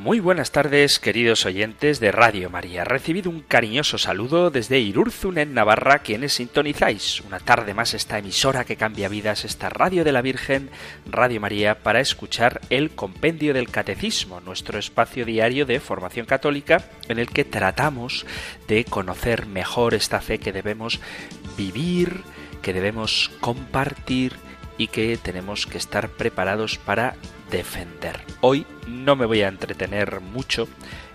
[0.00, 2.84] Muy buenas tardes, queridos oyentes de Radio María.
[2.84, 8.64] Recibido un cariñoso saludo desde Irurzun, en Navarra, quienes sintonizáis una tarde más esta emisora
[8.64, 10.70] que cambia vidas, esta Radio de la Virgen,
[11.04, 17.18] Radio María, para escuchar el Compendio del Catecismo, nuestro espacio diario de formación católica en
[17.18, 18.24] el que tratamos
[18.68, 20.98] de conocer mejor esta fe que debemos
[21.58, 22.22] vivir,
[22.62, 24.32] que debemos compartir
[24.78, 27.16] y que tenemos que estar preparados para
[27.50, 28.20] defender.
[28.40, 30.68] Hoy no me voy a entretener mucho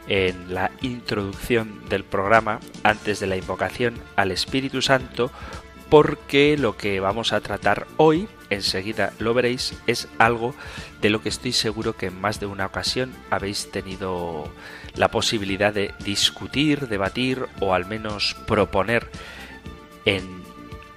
[0.08, 5.32] en la introducción del programa antes de la invocación al Espíritu Santo
[5.90, 10.56] porque lo que vamos a tratar hoy, enseguida lo veréis, es algo
[11.02, 14.52] de lo que estoy seguro que en más de una ocasión habéis tenido
[14.96, 19.10] la posibilidad de discutir, debatir o al menos proponer
[20.06, 20.44] en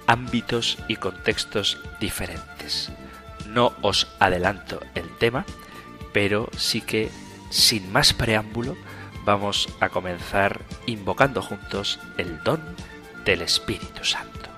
[0.07, 2.91] ámbitos y contextos diferentes.
[3.49, 5.45] No os adelanto el tema,
[6.13, 7.09] pero sí que,
[7.49, 8.75] sin más preámbulo,
[9.25, 12.61] vamos a comenzar invocando juntos el don
[13.25, 14.49] del Espíritu Santo.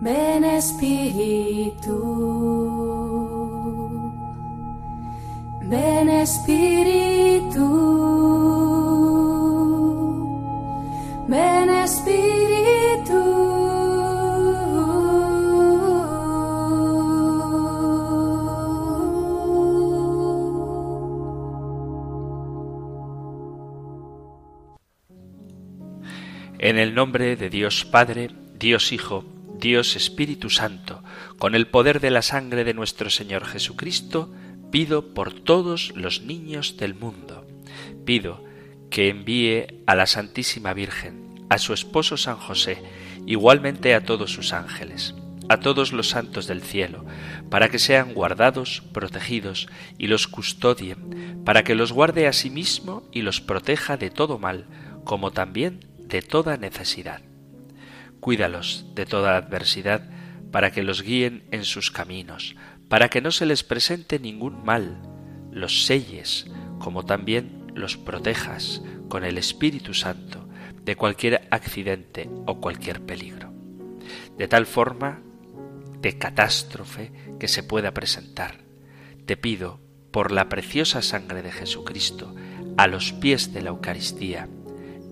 [0.00, 1.98] Ven Espíritu,
[5.68, 8.09] ven Espíritu.
[26.70, 29.24] En el nombre de Dios Padre, Dios Hijo,
[29.58, 31.02] Dios Espíritu Santo,
[31.36, 34.32] con el poder de la sangre de nuestro Señor Jesucristo,
[34.70, 37.44] pido por todos los niños del mundo.
[38.04, 38.44] Pido
[38.88, 42.80] que envíe a la Santísima Virgen, a su esposo San José,
[43.26, 45.16] igualmente a todos sus ángeles,
[45.48, 47.04] a todos los santos del cielo,
[47.50, 49.66] para que sean guardados, protegidos
[49.98, 54.38] y los custodien, para que los guarde a sí mismo y los proteja de todo
[54.38, 54.66] mal,
[55.02, 57.22] como también de toda necesidad.
[58.20, 60.10] Cuídalos de toda adversidad,
[60.50, 62.56] para que los guíen en sus caminos,
[62.88, 65.00] para que no se les presente ningún mal,
[65.52, 66.50] los selles,
[66.80, 70.48] como también los protejas con el Espíritu Santo
[70.82, 73.52] de cualquier accidente o cualquier peligro,
[74.36, 75.22] de tal forma
[76.00, 78.64] de catástrofe que se pueda presentar.
[79.26, 82.34] Te pido, por la preciosa sangre de Jesucristo,
[82.76, 84.48] a los pies de la Eucaristía,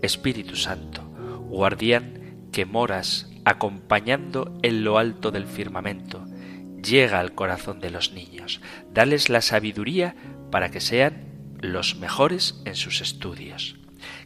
[0.02, 1.02] Espíritu Santo,
[1.48, 6.26] guardián que moras acompañando en lo alto del firmamento,
[6.82, 8.60] llega al corazón de los niños,
[8.92, 10.14] dales la sabiduría
[10.50, 11.28] para que sean
[11.60, 13.76] los mejores en sus estudios,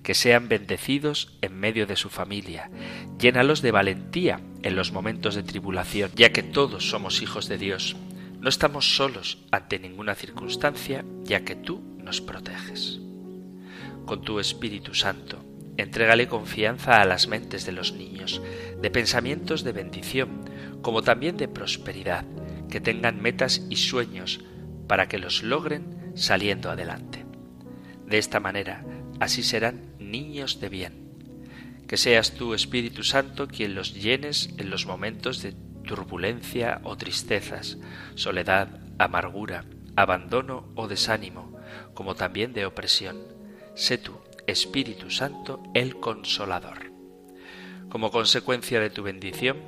[0.03, 2.71] que sean bendecidos en medio de su familia,
[3.19, 7.97] llénalos de valentía en los momentos de tribulación, ya que todos somos hijos de Dios.
[8.41, 13.00] No estamos solos ante ninguna circunstancia, ya que tú nos proteges.
[14.05, 15.44] Con tu Espíritu Santo,
[15.77, 18.43] entrégale confianza a las mentes de los niños,
[18.81, 20.44] de pensamientos de bendición,
[20.83, 22.25] como también de prosperidad,
[22.69, 24.41] que tengan metas y sueños
[24.87, 27.25] para que los logren saliendo adelante.
[28.06, 28.84] De esta manera,
[29.21, 31.03] así serán niños de bien.
[31.87, 37.78] Que seas tú, Espíritu Santo, quien los llenes en los momentos de turbulencia o tristezas,
[38.15, 39.65] soledad, amargura,
[39.97, 41.56] abandono o desánimo,
[41.94, 43.19] como también de opresión.
[43.75, 46.92] Sé tú, Espíritu Santo, el consolador.
[47.88, 49.58] Como consecuencia de tu bendición,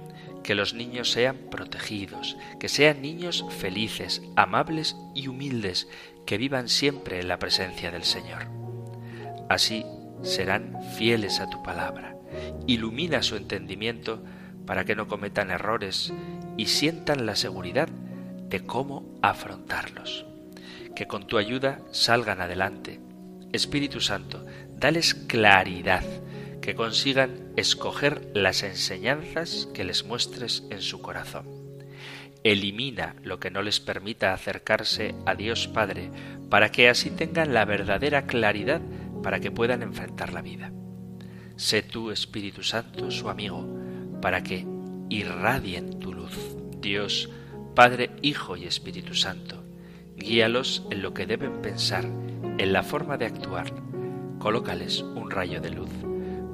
[0.43, 5.89] que los niños sean protegidos, que sean niños felices, amables y humildes,
[6.27, 8.47] que vivan siempre en la presencia del Señor.
[9.49, 9.85] Así
[10.23, 12.17] serán fieles a tu palabra.
[12.67, 14.23] Ilumina su entendimiento
[14.67, 16.13] para que no cometan errores
[16.57, 17.89] y sientan la seguridad
[18.49, 20.27] de cómo afrontarlos.
[20.95, 23.01] Que con tu ayuda salgan adelante.
[23.53, 24.45] Espíritu Santo,
[24.79, 26.05] dales claridad,
[26.61, 31.65] que consigan escoger las enseñanzas que les muestres en su corazón
[32.45, 36.11] elimina lo que no les permita acercarse a Dios Padre,
[36.51, 38.83] para que así tengan la verdadera claridad
[39.23, 40.71] para que puedan enfrentar la vida.
[41.57, 43.67] Sé tú, Espíritu Santo, su amigo,
[44.21, 44.67] para que
[45.09, 46.37] irradien tu luz.
[46.81, 47.31] Dios,
[47.75, 49.65] Padre, Hijo y Espíritu Santo,
[50.17, 53.73] guíalos en lo que deben pensar, en la forma de actuar.
[54.45, 55.89] Colócales un rayo de luz,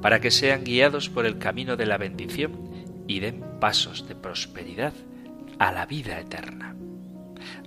[0.01, 4.93] para que sean guiados por el camino de la bendición y den pasos de prosperidad
[5.59, 6.73] a la vida eterna.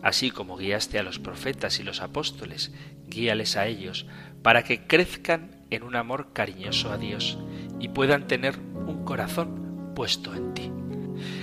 [0.01, 2.73] Así como guiaste a los profetas y los apóstoles,
[3.07, 4.07] guíales a ellos,
[4.41, 7.39] para que crezcan en un amor cariñoso a Dios
[7.79, 10.73] y puedan tener un corazón puesto en ti.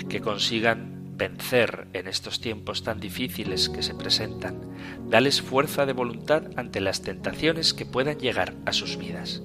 [0.09, 4.61] Que consigan vencer en estos tiempos tan difíciles que se presentan.
[5.07, 9.41] Dales fuerza de voluntad ante las tentaciones que puedan llegar a sus vidas.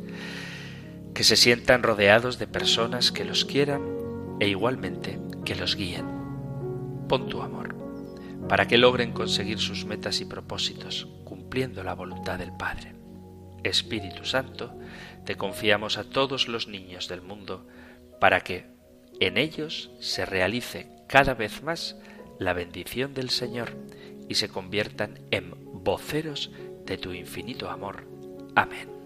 [1.14, 3.82] Que se sientan rodeados de personas que los quieran
[4.40, 6.06] e igualmente que los guíen.
[7.08, 7.74] Pon tu amor
[8.48, 12.94] para que logren conseguir sus metas y propósitos, cumpliendo la voluntad del Padre.
[13.64, 14.78] Espíritu Santo,
[15.24, 17.66] te confiamos a todos los niños del mundo
[18.20, 18.66] para que
[19.18, 21.96] en ellos se realice cada vez más
[22.38, 23.70] la bendición del Señor
[24.28, 25.54] y se conviertan en
[25.84, 26.50] voceros
[26.84, 28.06] de tu infinito amor.
[28.54, 28.96] Amén.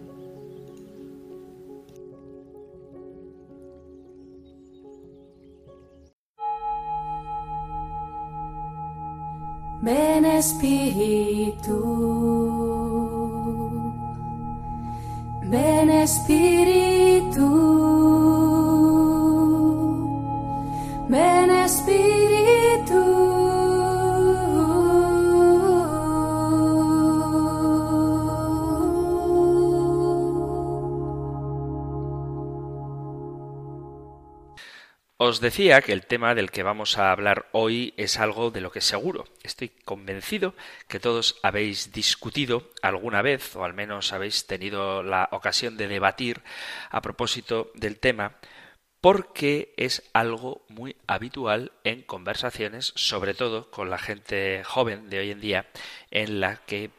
[9.83, 11.73] Ven Espíritu,
[15.45, 17.41] ven Espíritu,
[21.11, 23.21] ven Espíritu.
[35.23, 38.73] Os decía que el tema del que vamos a hablar hoy es algo de lo
[38.73, 40.55] que seguro, estoy convencido
[40.89, 46.41] que todos habéis discutido alguna vez, o al menos habéis tenido la ocasión de debatir
[46.89, 48.37] a propósito del tema,
[49.01, 55.31] porque es algo muy habitual en conversaciones, sobre todo con la gente joven de hoy
[55.31, 55.67] en día,
[56.11, 56.91] en la que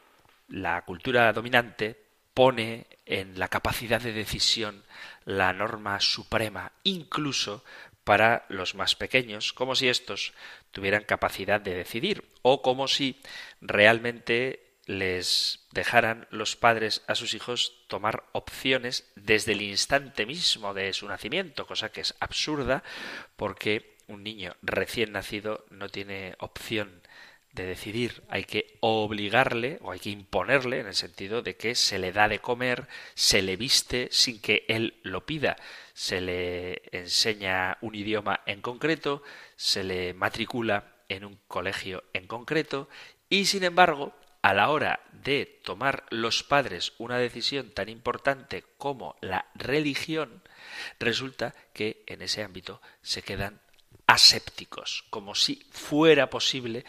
[0.48, 1.98] la cultura dominante
[2.34, 4.84] pone en la capacidad de decisión
[5.26, 7.64] la norma suprema, incluso
[8.04, 10.34] para los más pequeños, como si estos
[10.72, 13.22] tuvieran capacidad de decidir o como si
[13.62, 20.92] realmente les dejaran los padres a sus hijos tomar opciones desde el instante mismo de
[20.92, 22.84] su nacimiento, cosa que es absurda
[23.38, 27.02] porque un niño recién nacido no tiene opción
[27.54, 31.98] de decidir, hay que obligarle o hay que imponerle en el sentido de que se
[31.98, 35.58] le da de comer, se le viste sin que él lo pida,
[35.94, 39.24] se le enseña un idioma en concreto,
[39.56, 42.90] se le matricula en un colegio en concreto
[43.30, 49.16] y sin embargo a la hora de tomar los padres una decisión tan importante como
[49.22, 50.42] la religión,
[51.00, 53.60] resulta que en ese ámbito se quedan
[54.08, 56.86] asépticos, como si fuera posible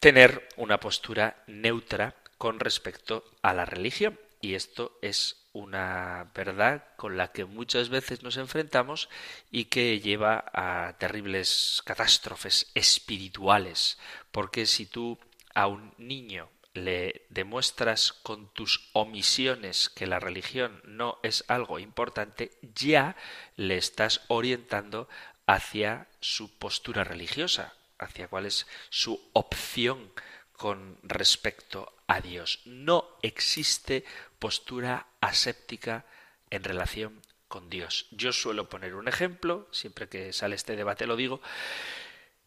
[0.00, 4.18] tener una postura neutra con respecto a la religión.
[4.40, 9.10] Y esto es una verdad con la que muchas veces nos enfrentamos
[9.50, 13.98] y que lleva a terribles catástrofes espirituales.
[14.32, 15.18] Porque si tú
[15.54, 22.52] a un niño le demuestras con tus omisiones que la religión no es algo importante,
[22.74, 23.16] ya
[23.56, 25.08] le estás orientando
[25.46, 30.12] hacia su postura religiosa, hacia cuál es su opción
[30.52, 32.60] con respecto a Dios.
[32.64, 34.04] No existe
[34.38, 36.04] postura aséptica
[36.50, 38.06] en relación con Dios.
[38.12, 41.40] Yo suelo poner un ejemplo, siempre que sale este debate lo digo,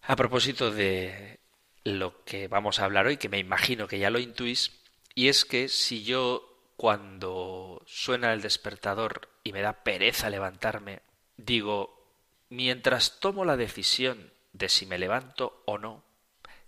[0.03, 1.39] a propósito de
[1.83, 4.79] lo que vamos a hablar hoy, que me imagino que ya lo intuís,
[5.15, 11.01] y es que si yo cuando suena el despertador y me da pereza levantarme,
[11.37, 12.11] digo,
[12.49, 16.03] mientras tomo la decisión de si me levanto o no,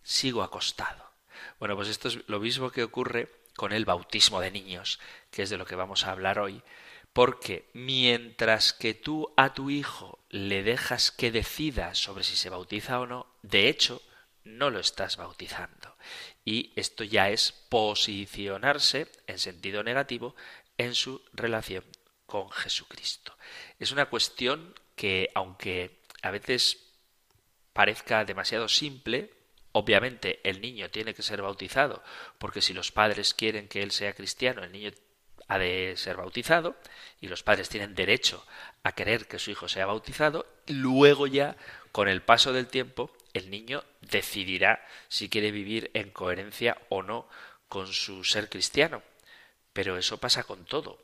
[0.04, 1.12] sigo acostado.
[1.60, 5.00] Bueno, pues esto es lo mismo que ocurre con el bautismo de niños,
[5.32, 6.62] que es de lo que vamos a hablar hoy,
[7.14, 13.00] porque mientras que tú a tu hijo le dejas que decida sobre si se bautiza
[13.00, 14.02] o no, de hecho,
[14.46, 15.98] no lo estás bautizando.
[16.46, 20.36] Y esto ya es posicionarse en sentido negativo
[20.78, 21.84] en su relación
[22.26, 23.38] con Jesucristo.
[23.80, 26.94] Es una cuestión que, aunque a veces
[27.74, 29.34] parezca demasiado simple,
[29.74, 32.02] obviamente el niño tiene que ser bautizado,
[32.38, 34.92] porque si los padres quieren que él sea cristiano, el niño
[35.48, 36.76] ha de ser bautizado
[37.20, 38.46] y los padres tienen derecho
[38.84, 41.58] a querer que su hijo sea bautizado, luego ya,
[41.92, 47.28] con el paso del tiempo, el niño decidirá si quiere vivir en coherencia o no
[47.68, 49.04] con su ser cristiano.
[49.74, 50.98] Pero eso pasa con todo.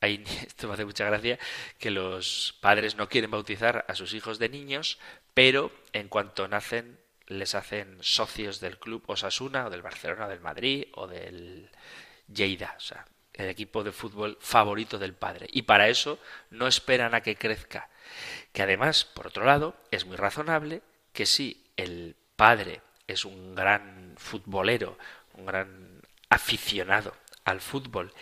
[0.00, 1.38] Hay, esto me hace mucha gracia
[1.78, 4.98] que los padres no quieren bautizar a sus hijos de niños,
[5.32, 10.40] pero en cuanto nacen les hacen socios del club Osasuna o del Barcelona o del
[10.40, 11.70] Madrid o del
[12.32, 15.46] Lleida, o sea, el equipo de fútbol favorito del padre.
[15.52, 16.18] Y para eso
[16.50, 17.88] no esperan a que crezca.
[18.52, 24.14] Que además, por otro lado, es muy razonable que si el padre es un gran
[24.18, 24.98] futbolero,
[25.34, 28.12] un gran aficionado al fútbol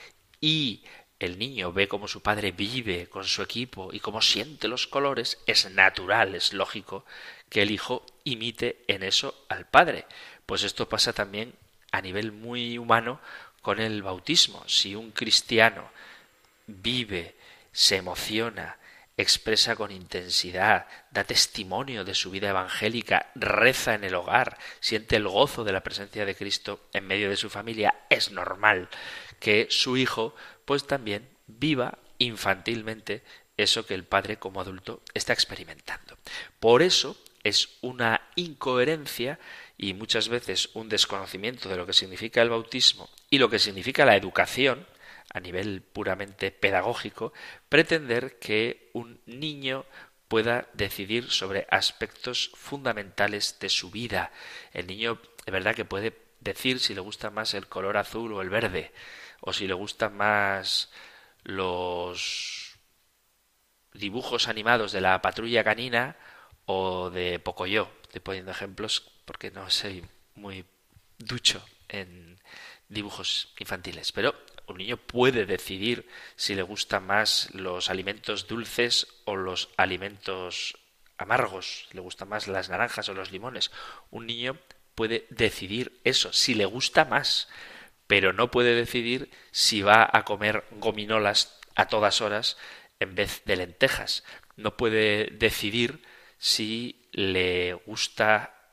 [0.41, 0.85] y
[1.19, 5.39] el niño ve cómo su padre vive con su equipo y cómo siente los colores,
[5.47, 7.05] es natural, es lógico
[7.49, 10.05] que el hijo imite en eso al padre.
[10.45, 11.55] Pues esto pasa también
[11.91, 13.21] a nivel muy humano
[13.63, 14.63] con el bautismo.
[14.69, 15.91] Si un cristiano
[16.67, 17.35] vive,
[17.73, 18.77] se emociona,
[19.17, 25.27] expresa con intensidad, da testimonio de su vida evangélica, reza en el hogar, siente el
[25.27, 28.89] gozo de la presencia de Cristo en medio de su familia, es normal
[29.41, 33.23] que su hijo pues también viva infantilmente
[33.57, 36.19] eso que el padre como adulto está experimentando.
[36.61, 39.39] Por eso es una incoherencia
[39.79, 44.05] y muchas veces un desconocimiento de lo que significa el bautismo y lo que significa
[44.05, 44.87] la educación
[45.33, 47.33] a nivel puramente pedagógico,
[47.69, 49.85] pretender que un niño
[50.29, 54.33] pueda decidir sobre aspectos fundamentales de su vida.
[54.73, 58.43] El niño de verdad que puede decir si le gusta más el color azul o
[58.43, 58.93] el verde,
[59.41, 60.91] o si le gustan más
[61.45, 62.79] los
[63.93, 66.17] dibujos animados de la patrulla canina
[66.67, 67.89] o de Pocoyo.
[68.05, 70.05] Estoy poniendo ejemplos porque no soy
[70.35, 70.65] muy
[71.19, 72.41] ducho en
[72.89, 74.13] dibujos infantiles.
[74.13, 74.35] Pero
[74.69, 80.79] un niño puede decidir si le gustan más los alimentos dulces o los alimentos
[81.19, 83.71] amargos, le gustan más las naranjas o los limones.
[84.11, 84.59] Un niño
[84.95, 87.49] puede decidir eso, si le gusta más,
[88.07, 92.57] pero no puede decidir si va a comer gominolas a todas horas
[93.01, 94.25] en vez de lentejas.
[94.57, 96.03] No puede decidir
[96.39, 98.73] si le gusta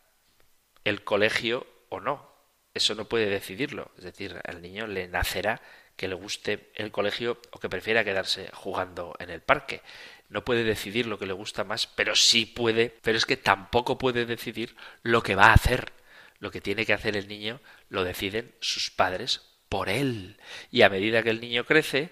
[0.83, 2.31] el colegio o no.
[2.73, 3.91] Eso no puede decidirlo.
[3.97, 5.61] Es decir, al niño le nacerá
[5.95, 9.81] que le guste el colegio o que prefiera quedarse jugando en el parque.
[10.29, 13.97] No puede decidir lo que le gusta más, pero sí puede, pero es que tampoco
[13.97, 15.93] puede decidir lo que va a hacer.
[16.39, 20.37] Lo que tiene que hacer el niño lo deciden sus padres por él.
[20.71, 22.11] Y a medida que el niño crece,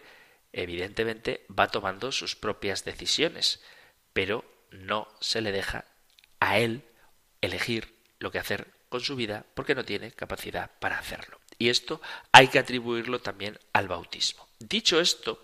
[0.53, 3.61] evidentemente va tomando sus propias decisiones,
[4.13, 5.85] pero no se le deja
[6.39, 6.83] a él
[7.41, 11.39] elegir lo que hacer con su vida porque no tiene capacidad para hacerlo.
[11.61, 12.01] Y esto
[12.31, 14.47] hay que atribuirlo también al bautismo.
[14.57, 15.39] Dicho esto,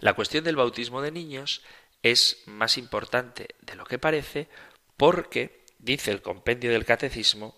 [0.00, 1.62] la cuestión del bautismo de niños
[2.02, 4.48] es más importante de lo que parece
[4.98, 7.56] porque dice el compendio del catecismo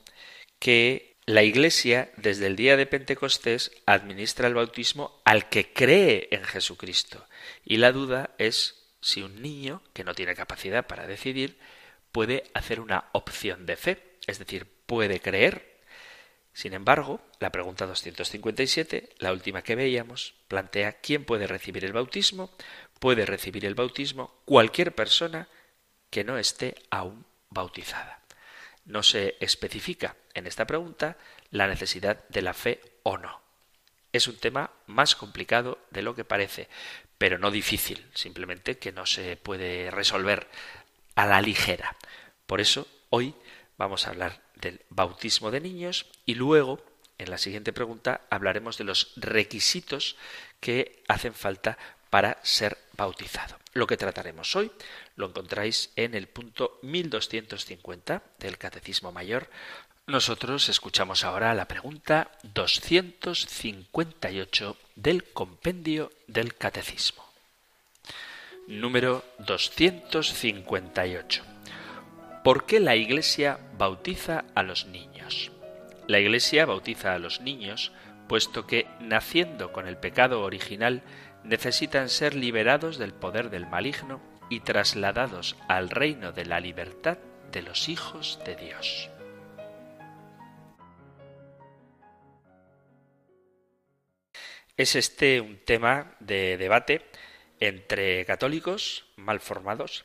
[0.60, 6.44] que la Iglesia desde el día de Pentecostés administra el bautismo al que cree en
[6.44, 7.26] Jesucristo.
[7.64, 11.58] Y la duda es si un niño que no tiene capacidad para decidir
[12.12, 15.73] puede hacer una opción de fe, es decir, puede creer
[16.54, 22.56] sin embargo, la pregunta 257, la última que veíamos, plantea quién puede recibir el bautismo.
[23.00, 25.48] Puede recibir el bautismo cualquier persona
[26.10, 28.20] que no esté aún bautizada.
[28.84, 31.18] No se especifica en esta pregunta
[31.50, 33.42] la necesidad de la fe o no.
[34.12, 36.68] Es un tema más complicado de lo que parece,
[37.18, 40.46] pero no difícil, simplemente que no se puede resolver
[41.16, 41.96] a la ligera.
[42.46, 43.34] Por eso, hoy
[43.76, 46.80] vamos a hablar del bautismo de niños y luego,
[47.18, 50.16] en la siguiente pregunta, hablaremos de los requisitos
[50.60, 51.76] que hacen falta
[52.10, 53.58] para ser bautizado.
[53.72, 54.70] Lo que trataremos hoy
[55.16, 59.50] lo encontráis en el punto 1250 del Catecismo Mayor.
[60.06, 67.24] Nosotros escuchamos ahora la pregunta 258 del compendio del Catecismo.
[68.68, 71.53] Número 258.
[72.44, 75.50] ¿Por qué la Iglesia bautiza a los niños?
[76.06, 77.90] La Iglesia bautiza a los niños
[78.28, 81.00] puesto que, naciendo con el pecado original,
[81.42, 84.20] necesitan ser liberados del poder del maligno
[84.50, 87.16] y trasladados al reino de la libertad
[87.50, 89.08] de los hijos de Dios.
[94.76, 97.06] Es este un tema de debate
[97.58, 100.04] entre católicos mal formados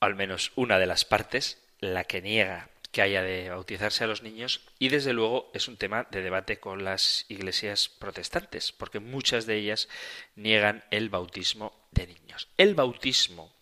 [0.00, 4.22] al menos una de las partes, la que niega que haya de bautizarse a los
[4.22, 9.44] niños y desde luego es un tema de debate con las iglesias protestantes, porque muchas
[9.44, 9.90] de ellas
[10.34, 12.48] niegan el bautismo de niños.
[12.56, 13.52] El bautismo,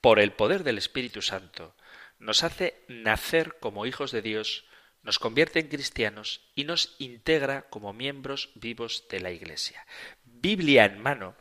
[0.00, 1.74] por el poder del Espíritu Santo,
[2.20, 4.64] nos hace nacer como hijos de Dios,
[5.02, 9.84] nos convierte en cristianos y nos integra como miembros vivos de la Iglesia.
[10.24, 11.34] Biblia en mano,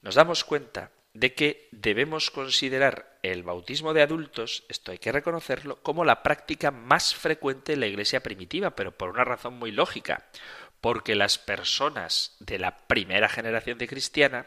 [0.00, 5.80] nos damos cuenta de que debemos considerar el bautismo de adultos, esto hay que reconocerlo,
[5.82, 10.26] como la práctica más frecuente en la Iglesia primitiva, pero por una razón muy lógica,
[10.80, 14.46] porque las personas de la primera generación de cristiana,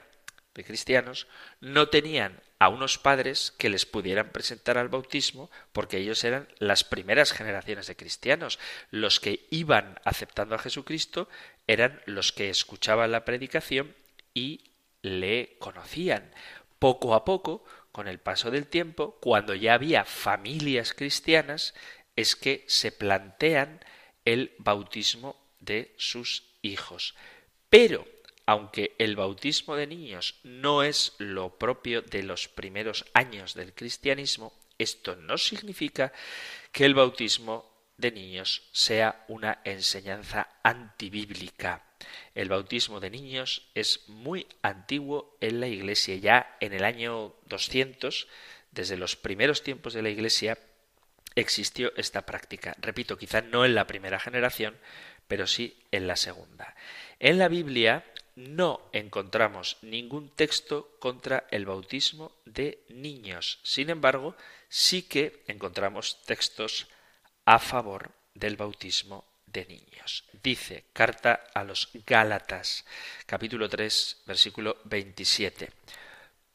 [0.54, 1.28] de cristianos,
[1.62, 6.84] no tenían a unos padres que les pudieran presentar al bautismo, porque ellos eran las
[6.84, 8.60] primeras generaciones de cristianos.
[8.92, 11.30] Los que iban aceptando a Jesucristo
[11.68, 13.96] eran los que escuchaban la predicación
[14.34, 16.34] y le conocían.
[16.80, 17.66] Poco a poco,
[17.96, 21.74] con el paso del tiempo, cuando ya había familias cristianas,
[22.18, 23.80] es que se plantean
[24.26, 27.16] el bautismo de sus hijos.
[27.70, 28.06] Pero,
[28.46, 34.52] aunque el bautismo de niños no es lo propio de los primeros años del cristianismo,
[34.78, 36.12] esto no significa
[36.74, 37.64] que el bautismo
[37.96, 41.85] de niños sea una enseñanza antibíblica.
[42.34, 46.16] El bautismo de niños es muy antiguo en la Iglesia.
[46.16, 48.28] Ya en el año 200,
[48.72, 50.58] desde los primeros tiempos de la Iglesia,
[51.36, 52.76] existió esta práctica.
[52.80, 54.78] Repito, quizá no en la primera generación,
[55.28, 56.76] pero sí en la segunda.
[57.20, 63.60] En la Biblia no encontramos ningún texto contra el bautismo de niños.
[63.64, 64.36] Sin embargo,
[64.68, 66.88] sí que encontramos textos
[67.46, 70.26] a favor del bautismo de niños.
[70.44, 72.86] Dice carta a los Gálatas,
[73.26, 75.72] capítulo 3, versículo 27.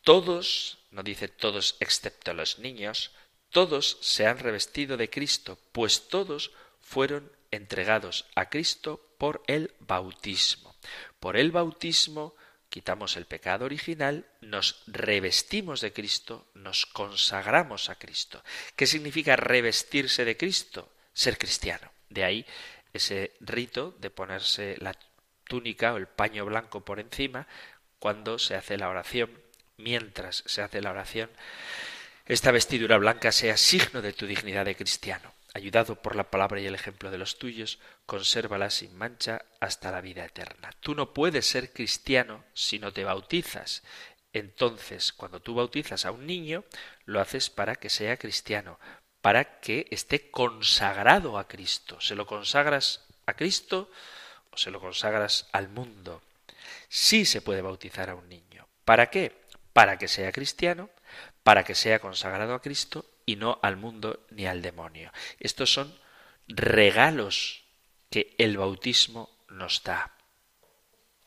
[0.03, 3.13] Todos, no dice todos excepto los niños,
[3.49, 10.77] todos se han revestido de Cristo, pues todos fueron entregados a Cristo por el bautismo.
[11.19, 12.35] Por el bautismo
[12.69, 18.45] quitamos el pecado original, nos revestimos de Cristo, nos consagramos a Cristo.
[18.77, 20.93] ¿Qué significa revestirse de Cristo?
[21.13, 21.91] Ser cristiano.
[22.09, 22.47] De ahí
[22.93, 24.97] ese rito de ponerse la
[25.45, 27.47] túnica o el paño blanco por encima
[27.99, 29.31] cuando se hace la oración,
[29.77, 31.31] mientras se hace la oración,
[32.27, 35.35] esta vestidura blanca sea signo de tu dignidad de cristiano.
[35.53, 40.01] Ayudado por la palabra y el ejemplo de los tuyos, consérvala sin mancha hasta la
[40.01, 40.71] vida eterna.
[40.79, 43.83] Tú no puedes ser cristiano si no te bautizas.
[44.33, 46.65] Entonces, cuando tú bautizas a un niño,
[47.05, 48.79] lo haces para que sea cristiano,
[49.21, 52.01] para que esté consagrado a Cristo.
[52.01, 53.91] ¿Se lo consagras a Cristo
[54.51, 56.23] o se lo consagras al mundo?
[56.89, 58.67] Sí se puede bautizar a un niño.
[58.85, 59.33] ¿Para qué?
[59.73, 60.91] Para que sea cristiano,
[61.43, 65.13] para que sea consagrado a Cristo y no al mundo ni al demonio.
[65.39, 65.97] Estos son
[66.49, 67.65] regalos
[68.11, 70.13] que el bautismo nos da.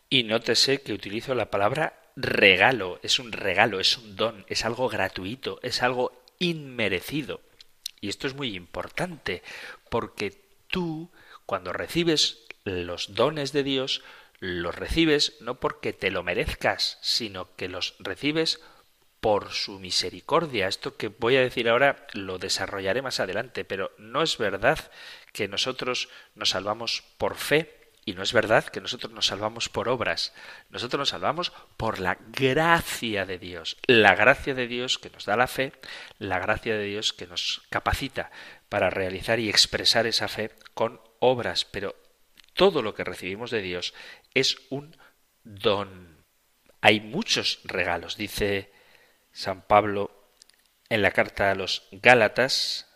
[0.09, 4.89] Y nótese que utilizo la palabra regalo, es un regalo, es un don, es algo
[4.89, 7.41] gratuito, es algo inmerecido.
[8.03, 9.43] Y esto es muy importante,
[9.89, 10.37] porque
[10.67, 11.09] tú,
[11.45, 14.01] cuando recibes los dones de Dios,
[14.41, 18.59] los recibes no porque te lo merezcas, sino que los recibes
[19.21, 20.67] por su misericordia.
[20.67, 24.91] Esto que voy a decir ahora lo desarrollaré más adelante, pero no es verdad
[25.31, 29.87] que nosotros nos salvamos por fe y no es verdad que nosotros nos salvamos por
[29.87, 30.33] obras.
[30.69, 33.77] Nosotros nos salvamos por la gracia de Dios.
[33.87, 35.73] La gracia de Dios que nos da la fe,
[36.19, 38.31] la gracia de Dios que nos capacita
[38.67, 41.63] para realizar y expresar esa fe con obras.
[41.65, 41.95] Pero
[42.53, 43.93] todo lo que recibimos de Dios
[44.33, 44.97] es un
[45.43, 46.25] don.
[46.81, 48.73] Hay muchos regalos, dice
[49.31, 50.23] San Pablo
[50.89, 52.92] en la carta a los Gálatas,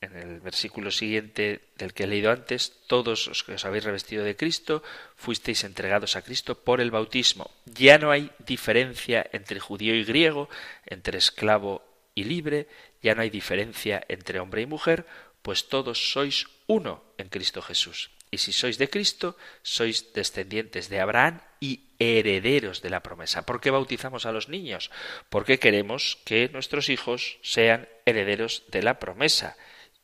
[0.00, 4.24] en el versículo siguiente del que he leído antes, todos los que os habéis revestido
[4.24, 4.82] de Cristo,
[5.14, 7.50] fuisteis entregados a Cristo por el bautismo.
[7.66, 10.48] Ya no hay diferencia entre judío y griego,
[10.86, 11.84] entre esclavo
[12.14, 12.66] y libre,
[13.02, 15.06] ya no hay diferencia entre hombre y mujer,
[15.42, 18.10] pues todos sois uno en Cristo Jesús.
[18.30, 23.44] Y si sois de Cristo, sois descendientes de Abraham y herederos de la promesa.
[23.44, 24.90] ¿Por qué bautizamos a los niños?
[25.28, 29.56] Porque queremos que nuestros hijos sean herederos de la promesa.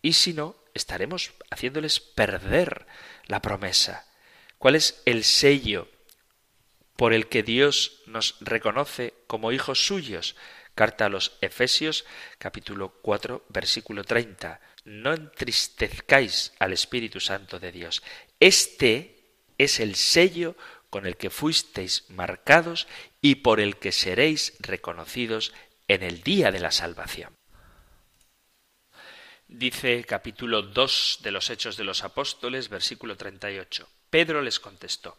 [0.06, 2.86] Y si no, estaremos haciéndoles perder
[3.26, 4.06] la promesa.
[4.56, 5.88] ¿Cuál es el sello
[6.94, 10.36] por el que Dios nos reconoce como hijos suyos?
[10.76, 12.04] Carta a los Efesios
[12.38, 18.04] capítulo 4 versículo 30 no entristezcáis al Espíritu Santo de Dios.
[18.38, 19.24] Este
[19.58, 20.54] es el sello
[20.88, 22.86] con el que fuisteis marcados
[23.20, 25.52] y por el que seréis reconocidos
[25.88, 27.36] en el día de la salvación.
[29.48, 33.88] Dice capítulo 2 de los Hechos de los Apóstoles, versículo 38.
[34.10, 35.18] Pedro les contestó,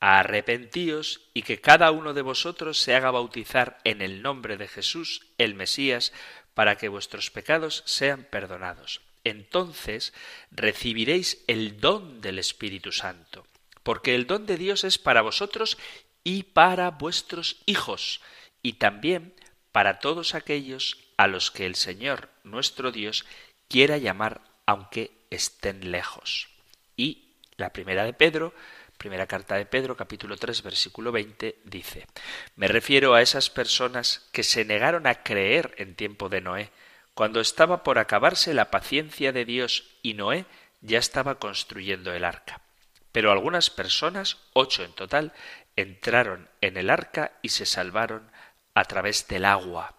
[0.00, 5.26] Arrepentíos y que cada uno de vosotros se haga bautizar en el nombre de Jesús,
[5.36, 6.14] el Mesías,
[6.54, 9.02] para que vuestros pecados sean perdonados.
[9.22, 10.14] Entonces
[10.50, 13.46] recibiréis el don del Espíritu Santo,
[13.82, 15.76] porque el don de Dios es para vosotros
[16.24, 18.22] y para vuestros hijos,
[18.62, 19.34] y también
[19.72, 23.24] para todos aquellos a los que el Señor nuestro Dios
[23.68, 26.48] quiera llamar aunque estén lejos.
[26.96, 28.54] Y la primera de Pedro,
[28.98, 32.08] Primera carta de Pedro, capítulo 3, versículo 20, dice,
[32.56, 36.72] Me refiero a esas personas que se negaron a creer en tiempo de Noé,
[37.14, 40.46] cuando estaba por acabarse la paciencia de Dios y Noé
[40.80, 42.60] ya estaba construyendo el arca.
[43.12, 45.32] Pero algunas personas, ocho en total,
[45.76, 48.28] entraron en el arca y se salvaron
[48.74, 49.94] a través del agua.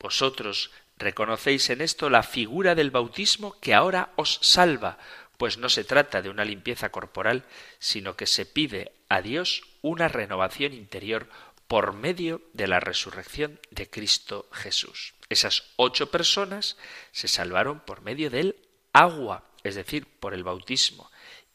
[0.00, 4.98] Vosotros reconocéis en esto la figura del bautismo que ahora os salva,
[5.36, 7.44] pues no se trata de una limpieza corporal,
[7.78, 11.28] sino que se pide a Dios una renovación interior
[11.68, 15.14] por medio de la resurrección de Cristo Jesús.
[15.28, 16.76] Esas ocho personas
[17.12, 18.56] se salvaron por medio del
[18.92, 21.10] agua, es decir, por el bautismo,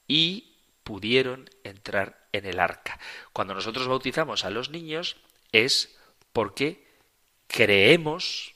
[0.07, 2.99] y pudieron entrar en el arca.
[3.33, 5.17] Cuando nosotros bautizamos a los niños
[5.51, 5.95] es
[6.33, 6.85] porque
[7.47, 8.53] creemos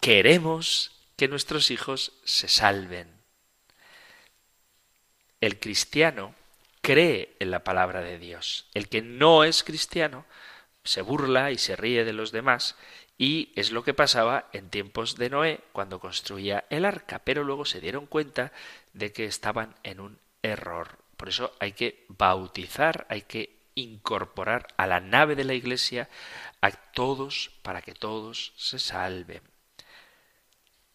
[0.00, 3.08] queremos que nuestros hijos se salven.
[5.40, 6.34] El cristiano
[6.80, 8.66] cree en la palabra de Dios.
[8.74, 10.24] El que no es cristiano
[10.84, 12.76] se burla y se ríe de los demás
[13.18, 17.64] y es lo que pasaba en tiempos de Noé cuando construía el arca, pero luego
[17.64, 18.52] se dieron cuenta
[18.92, 20.98] de que estaban en un error.
[21.16, 26.08] Por eso hay que bautizar, hay que incorporar a la nave de la iglesia
[26.60, 29.42] a todos para que todos se salven.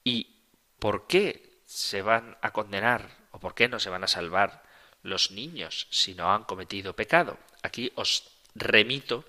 [0.03, 0.35] ¿Y
[0.79, 4.63] por qué se van a condenar o por qué no se van a salvar
[5.01, 7.37] los niños si no han cometido pecado?
[7.61, 9.25] Aquí os remito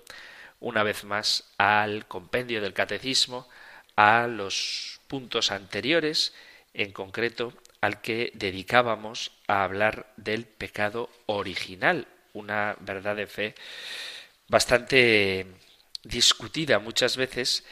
[0.59, 3.47] una vez más al compendio del catecismo,
[3.95, 6.33] a los puntos anteriores,
[6.73, 13.55] en concreto al que dedicábamos a hablar del pecado original, una verdad de fe
[14.47, 15.45] bastante
[16.03, 17.63] discutida muchas veces,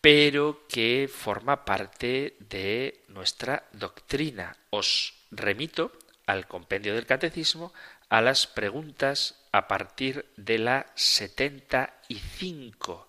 [0.00, 4.56] pero que forma parte de nuestra doctrina.
[4.70, 5.92] Os remito
[6.26, 7.72] al compendio del catecismo
[8.08, 13.08] a las preguntas a partir de la 75.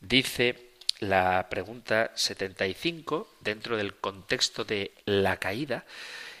[0.00, 5.84] Dice la pregunta 75, dentro del contexto de la caída,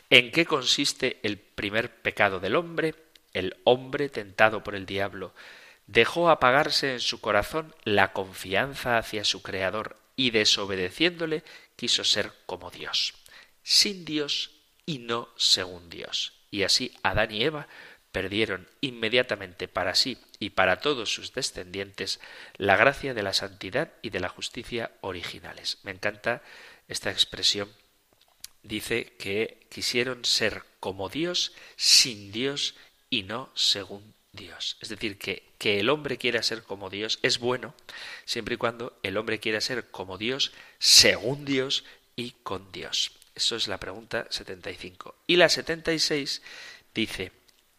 [0.08, 2.94] ¿en qué consiste el primer pecado del hombre?
[3.32, 5.34] El hombre tentado por el diablo
[5.86, 11.42] dejó apagarse en su corazón la confianza hacia su Creador y desobedeciéndole
[11.76, 13.14] quiso ser como Dios,
[13.62, 14.50] sin Dios
[14.86, 16.34] y no según Dios.
[16.50, 17.68] Y así Adán y Eva
[18.12, 22.20] perdieron inmediatamente para sí y para todos sus descendientes
[22.56, 25.78] la gracia de la santidad y de la justicia originales.
[25.82, 26.42] Me encanta
[26.88, 27.72] esta expresión.
[28.62, 32.74] Dice que quisieron ser como Dios sin Dios
[33.08, 34.78] y no según Dios.
[34.80, 37.74] Es decir, que, que el hombre quiera ser como Dios es bueno
[38.24, 41.84] siempre y cuando el hombre quiera ser como Dios según Dios
[42.16, 43.12] y con Dios.
[43.34, 45.14] Eso es la pregunta 75.
[45.26, 46.42] Y la 76
[46.94, 47.32] dice,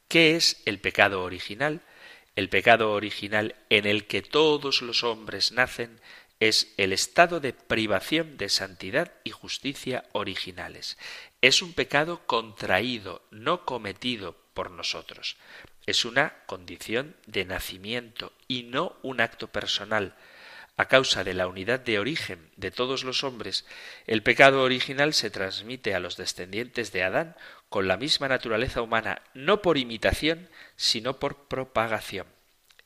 [0.07, 1.81] ¿Qué es el pecado original?
[2.35, 5.99] El pecado original en el que todos los hombres nacen
[6.39, 10.97] es el estado de privación de santidad y justicia originales.
[11.41, 15.37] Es un pecado contraído, no cometido por nosotros.
[15.85, 20.15] Es una condición de nacimiento y no un acto personal.
[20.75, 23.65] A causa de la unidad de origen de todos los hombres,
[24.07, 27.35] el pecado original se transmite a los descendientes de Adán
[27.69, 32.27] con la misma naturaleza humana, no por imitación, sino por propagación.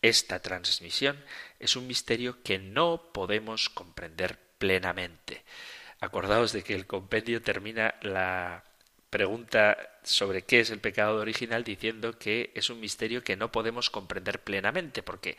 [0.01, 1.23] Esta transmisión
[1.59, 5.43] es un misterio que no podemos comprender plenamente.
[5.99, 8.63] Acordaos de que el compendio termina la
[9.09, 13.89] pregunta sobre qué es el pecado original diciendo que es un misterio que no podemos
[13.89, 15.37] comprender plenamente, porque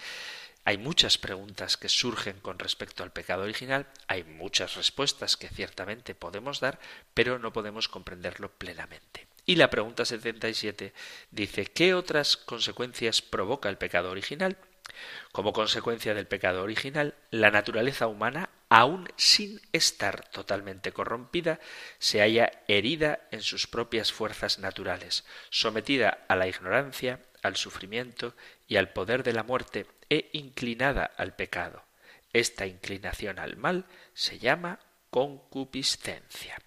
[0.64, 6.14] hay muchas preguntas que surgen con respecto al pecado original, hay muchas respuestas que ciertamente
[6.14, 6.78] podemos dar,
[7.14, 9.26] pero no podemos comprenderlo plenamente.
[9.46, 10.92] Y la pregunta 77
[11.30, 14.58] dice, ¿qué otras consecuencias provoca el pecado original?
[15.32, 21.58] Como consecuencia del pecado original, la naturaleza humana, aun sin estar totalmente corrompida,
[21.98, 28.34] se halla herida en sus propias fuerzas naturales, sometida a la ignorancia, al sufrimiento
[28.66, 31.84] y al poder de la muerte, e inclinada al pecado.
[32.32, 36.58] Esta inclinación al mal se llama concupiscencia.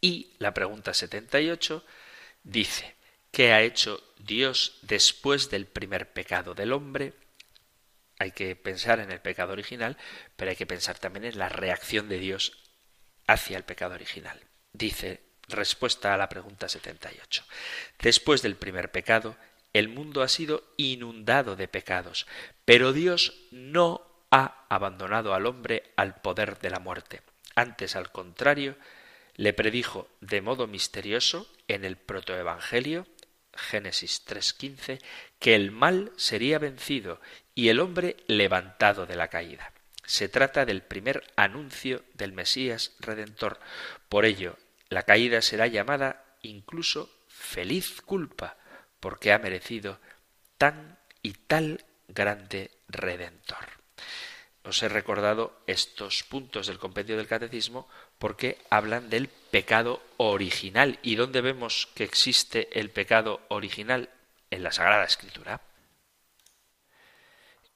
[0.00, 1.84] Y la pregunta 78
[2.42, 2.94] dice,
[3.30, 7.14] ¿qué ha hecho Dios después del primer pecado del hombre?
[8.18, 9.96] Hay que pensar en el pecado original,
[10.36, 12.62] pero hay que pensar también en la reacción de Dios
[13.26, 14.40] hacia el pecado original.
[14.72, 17.44] Dice, respuesta a la pregunta 78.
[18.00, 19.36] Después del primer pecado,
[19.72, 22.26] el mundo ha sido inundado de pecados,
[22.64, 27.22] pero Dios no ha abandonado al hombre al poder de la muerte.
[27.54, 28.76] Antes, al contrario,
[29.34, 33.06] le predijo de modo misterioso en el protoevangelio,
[33.56, 35.00] Génesis 3.15,
[35.38, 37.20] que el mal sería vencido
[37.54, 39.72] y el hombre levantado de la caída.
[40.04, 43.58] Se trata del primer anuncio del Mesías Redentor.
[44.08, 44.56] Por ello,
[44.88, 48.56] la caída será llamada incluso feliz culpa,
[49.00, 49.98] porque ha merecido
[50.58, 53.66] tan y tal grande Redentor.
[54.64, 57.88] Os he recordado estos puntos del compendio del catecismo
[58.18, 60.98] porque hablan del pecado original.
[61.00, 64.10] ¿Y dónde vemos que existe el pecado original?
[64.50, 65.62] En la Sagrada Escritura.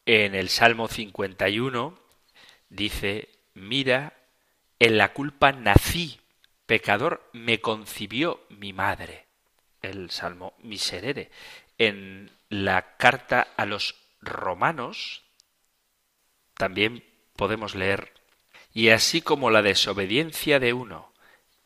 [0.05, 1.99] En el Salmo 51
[2.69, 4.13] dice, mira,
[4.79, 6.21] en la culpa nací,
[6.67, 9.25] pecador me concibió mi madre.
[9.81, 11.31] El Salmo Miserere.
[11.79, 15.23] En la carta a los romanos
[16.59, 17.03] también
[17.37, 18.13] podemos leer,
[18.75, 21.10] y así como la desobediencia de uno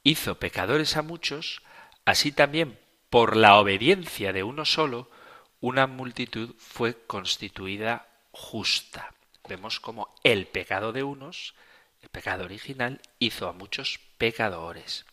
[0.04, 1.62] hizo pecadores a muchos,
[2.04, 2.78] así también
[3.10, 5.10] por la obediencia de uno solo,
[5.60, 9.14] una multitud fue constituida justa.
[9.48, 11.54] Vemos como el pecado de unos,
[12.02, 15.06] el pecado original, hizo a muchos pecadores.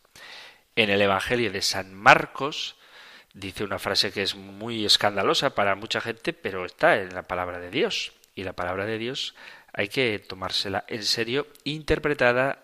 [0.76, 2.76] En el Evangelio de San Marcos
[3.34, 7.58] dice una frase que es muy escandalosa para mucha gente, pero está en la palabra
[7.60, 8.12] de Dios.
[8.34, 9.34] Y la palabra de Dios
[9.72, 12.62] hay que tomársela en serio, interpretada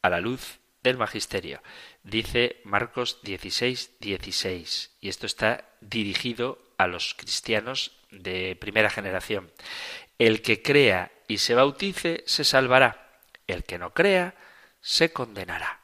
[0.00, 1.62] a la luz del magisterio.
[2.02, 9.50] Dice Marcos 16, 16, y esto está dirigido a los cristianos de primera generación.
[10.18, 14.34] El que crea y se bautice se salvará, el que no crea
[14.80, 15.80] se condenará.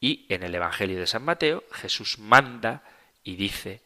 [0.00, 2.82] Y en el Evangelio de San Mateo Jesús manda
[3.22, 3.82] y dice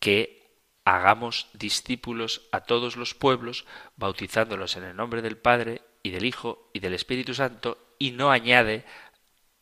[0.00, 0.42] que
[0.84, 6.68] hagamos discípulos a todos los pueblos, bautizándolos en el nombre del Padre y del Hijo
[6.72, 8.84] y del Espíritu Santo, y no añade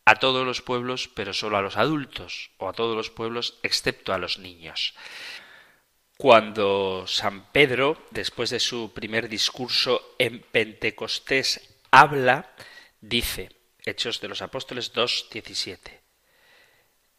[0.05, 4.13] a todos los pueblos, pero solo a los adultos, o a todos los pueblos, excepto
[4.13, 4.95] a los niños.
[6.17, 12.53] Cuando San Pedro, después de su primer discurso en Pentecostés, habla,
[12.99, 13.49] dice,
[13.83, 16.01] Hechos de los Apóstoles 2.17,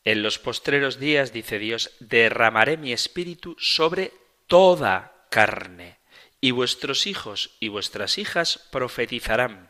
[0.05, 4.13] en los postreros días, dice Dios, derramaré mi espíritu sobre
[4.47, 5.99] toda carne,
[6.43, 9.69] y vuestros hijos y vuestras hijas profetizarán,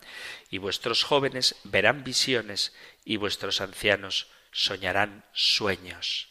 [0.49, 2.73] y vuestros jóvenes verán visiones,
[3.05, 6.29] y vuestros ancianos soñarán sueños.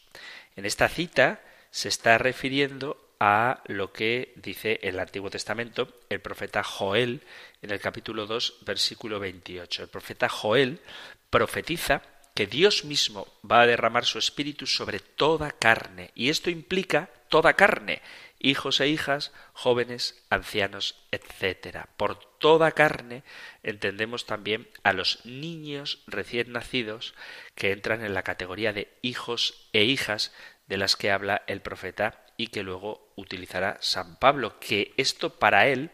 [0.57, 6.61] En esta cita se está refiriendo a lo que dice el Antiguo Testamento el profeta
[6.61, 7.21] Joel
[7.61, 9.83] en el capítulo 2, versículo 28.
[9.83, 10.81] El profeta Joel
[11.29, 12.01] profetiza
[12.33, 16.11] que Dios mismo va a derramar su espíritu sobre toda carne.
[16.15, 18.01] Y esto implica toda carne,
[18.43, 21.87] hijos e hijas, jóvenes, ancianos, etc.
[21.97, 23.23] Por toda carne
[23.63, 27.15] entendemos también a los niños recién nacidos
[27.55, 30.31] que entran en la categoría de hijos e hijas
[30.67, 35.67] de las que habla el profeta y que luego utilizará San Pablo, que esto para
[35.67, 35.91] él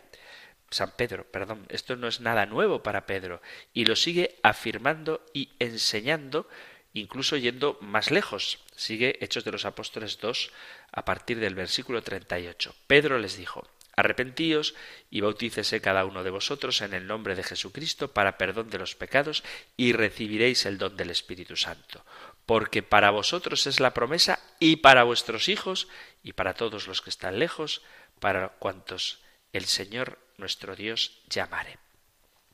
[0.72, 3.42] San Pedro, perdón, esto no es nada nuevo para Pedro,
[3.74, 6.48] y lo sigue afirmando y enseñando,
[6.94, 8.60] incluso yendo más lejos.
[8.76, 10.52] Sigue Hechos de los Apóstoles 2
[10.92, 12.76] a partir del versículo 38.
[12.88, 13.68] Pedro les dijo,
[14.00, 14.76] Arrepentíos
[15.10, 18.96] y bautícese cada uno de vosotros en el nombre de Jesucristo para perdón de los
[18.96, 19.44] pecados
[19.76, 22.06] y recibiréis el don del Espíritu Santo,
[22.46, 25.90] porque para vosotros es la promesa y para vuestros hijos
[26.24, 27.82] y para todos los que están lejos,
[28.22, 29.20] para cuantos
[29.52, 31.78] el Señor nuestro Dios llamare.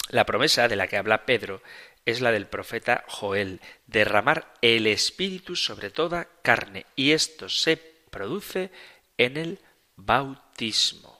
[0.09, 1.61] La promesa de la que habla Pedro
[2.05, 8.71] es la del profeta Joel, derramar el Espíritu sobre toda carne, y esto se produce
[9.17, 9.59] en el
[9.95, 11.15] bautismo.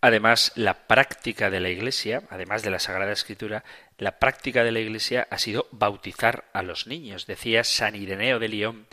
[0.00, 3.64] Además, la práctica de la Iglesia, además de la Sagrada Escritura,
[3.96, 8.48] la práctica de la Iglesia ha sido bautizar a los niños, decía San Ireneo de
[8.48, 8.86] León,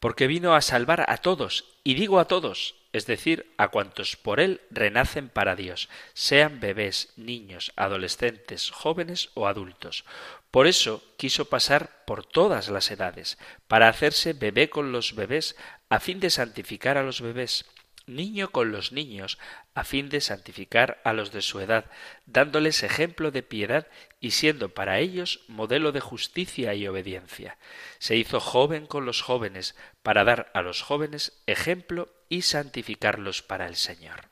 [0.00, 4.40] porque vino a salvar a todos, y digo a todos, es decir, a cuantos por
[4.40, 10.06] él renacen para Dios, sean bebés, niños, adolescentes, jóvenes o adultos.
[10.50, 15.56] Por eso quiso pasar por todas las edades, para hacerse bebé con los bebés,
[15.88, 17.66] a fin de santificar a los bebés,
[18.06, 19.38] niño con los niños,
[19.74, 21.86] a fin de santificar a los de su edad,
[22.24, 23.88] dándoles ejemplo de piedad
[24.20, 27.58] y siendo para ellos modelo de justicia y obediencia.
[27.98, 33.66] Se hizo joven con los jóvenes, para dar a los jóvenes ejemplo y santificarlos para
[33.66, 34.28] el Señor.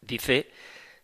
[0.00, 0.50] Dice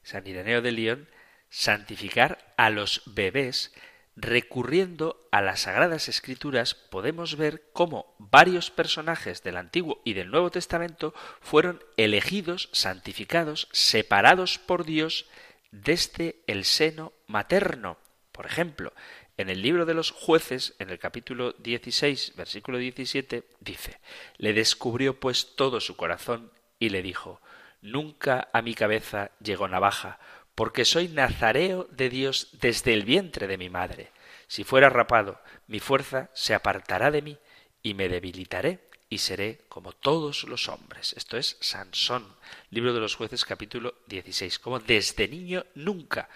[0.03, 1.09] San Ireneo de León,
[1.49, 3.73] santificar a los bebés
[4.17, 10.51] recurriendo a las Sagradas Escrituras podemos ver cómo varios personajes del Antiguo y del Nuevo
[10.51, 15.27] Testamento fueron elegidos, santificados, separados por Dios
[15.71, 17.99] desde el seno materno.
[18.33, 18.93] Por ejemplo,
[19.39, 23.99] En el libro de los jueces, en el capítulo 16, versículo 17, dice,
[24.37, 27.41] Le descubrió pues todo su corazón y le dijo,
[27.81, 30.21] Nunca a mi cabeza llegó navaja,
[30.55, 34.11] porque soy nazareo de Dios desde el vientre de mi madre.
[34.47, 37.39] Si fuera rapado, mi fuerza se apartará de mí
[37.83, 41.15] y me debilitaré y seré como todos los hombres.
[41.17, 42.37] Esto es Sansón,
[42.71, 44.59] libro de los jueces capítulo 16.
[44.59, 46.29] Como desde niño nunca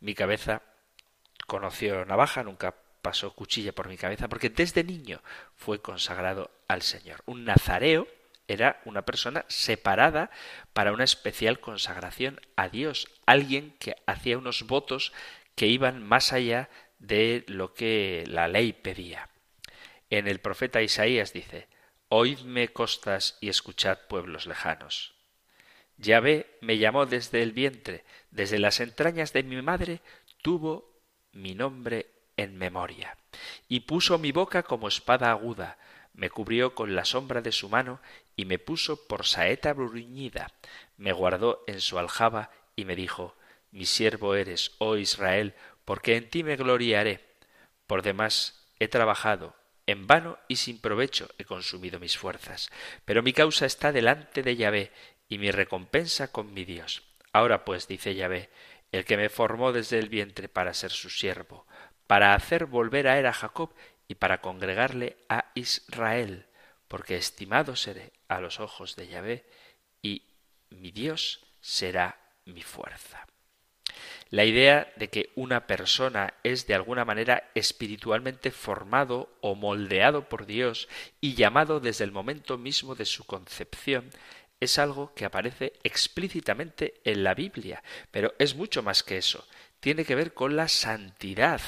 [0.00, 0.62] mi cabeza
[1.46, 5.20] conoció navaja, nunca pasó cuchilla por mi cabeza, porque desde niño
[5.56, 7.22] fue consagrado al Señor.
[7.26, 8.08] Un nazareo
[8.48, 10.30] era una persona separada
[10.72, 15.12] para una especial consagración a Dios, alguien que hacía unos votos
[15.54, 19.28] que iban más allá de lo que la ley pedía.
[20.10, 21.68] En el profeta Isaías dice,
[22.08, 25.14] Oídme costas y escuchad pueblos lejanos.
[25.96, 30.00] Yahvé me llamó desde el vientre, desde las entrañas de mi madre,
[30.42, 31.00] tuvo
[31.32, 33.16] mi nombre en memoria,
[33.68, 35.78] y puso mi boca como espada aguda,
[36.14, 38.00] me cubrió con la sombra de su mano
[38.36, 40.52] y me puso por saeta bruñida,
[40.96, 43.36] me guardó en su aljaba y me dijo,
[43.70, 47.20] mi siervo eres, oh Israel, porque en ti me gloriaré.
[47.86, 52.70] Por demás he trabajado, en vano y sin provecho he consumido mis fuerzas,
[53.04, 54.92] pero mi causa está delante de Yahvé
[55.28, 57.02] y mi recompensa con mi Dios.
[57.32, 58.50] Ahora pues, dice Yahvé,
[58.92, 61.66] el que me formó desde el vientre para ser su siervo,
[62.06, 63.74] para hacer volver a él a Jacob
[64.08, 66.46] y para congregarle a Israel,
[66.88, 69.44] porque estimado seré a los ojos de Yahvé
[70.02, 70.22] y
[70.70, 73.26] mi Dios será mi fuerza.
[74.30, 80.46] La idea de que una persona es de alguna manera espiritualmente formado o moldeado por
[80.46, 80.88] Dios
[81.20, 84.10] y llamado desde el momento mismo de su concepción
[84.60, 89.46] es algo que aparece explícitamente en la Biblia, pero es mucho más que eso.
[89.80, 91.60] Tiene que ver con la santidad.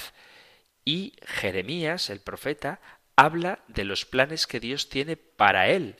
[0.86, 2.80] Y Jeremías, el profeta,
[3.16, 5.96] habla de los planes que Dios tiene para él,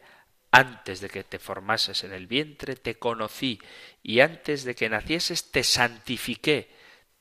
[0.53, 3.61] antes de que te formases en el vientre te conocí,
[4.03, 6.70] y antes de que nacieses te santifiqué,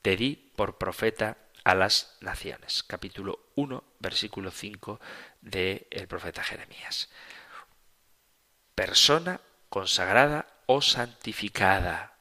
[0.00, 2.84] te di por profeta a las naciones.
[2.84, 5.00] Capítulo 1, versículo 5
[5.40, 7.10] del el profeta Jeremías.
[8.76, 12.15] Persona consagrada o santificada,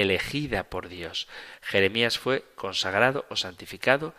[0.00, 1.28] elegida por Dios.
[1.60, 4.14] Jeremías fue consagrado o santificado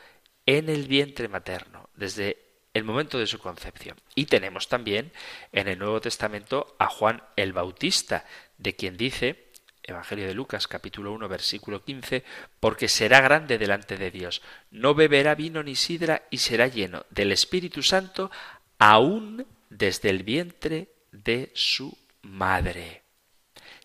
[0.45, 2.37] en el vientre materno, desde
[2.75, 3.97] el momento de su concepción.
[4.13, 5.11] Y tenemos también
[5.51, 8.25] en el Nuevo Testamento a Juan el Bautista,
[8.59, 9.47] de quien dice,
[9.81, 12.23] Evangelio de Lucas capítulo 1 versículo 15,
[12.59, 17.31] porque será grande delante de Dios, no beberá vino ni sidra y será lleno del
[17.31, 18.31] Espíritu Santo
[18.77, 23.02] aún desde el vientre de su madre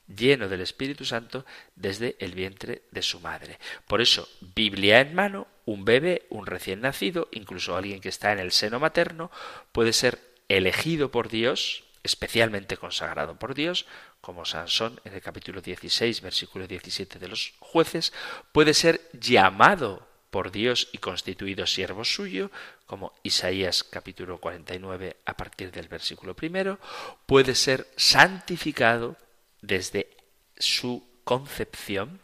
[0.08, 1.44] lleno del Espíritu Santo
[1.76, 3.58] desde el vientre de su madre.
[3.86, 8.38] Por eso, Biblia en mano, un bebé, un recién nacido, incluso alguien que está en
[8.38, 9.30] el seno materno,
[9.72, 10.18] puede ser
[10.48, 13.86] elegido por Dios, especialmente consagrado por Dios,
[14.20, 18.12] como Sansón en el capítulo 16, versículo 17 de los jueces,
[18.52, 22.50] puede ser llamado por Dios y constituido siervo suyo,
[22.86, 26.78] como Isaías capítulo 49 a partir del versículo primero,
[27.26, 29.16] puede ser santificado
[29.60, 30.16] desde
[30.56, 32.20] su concepción,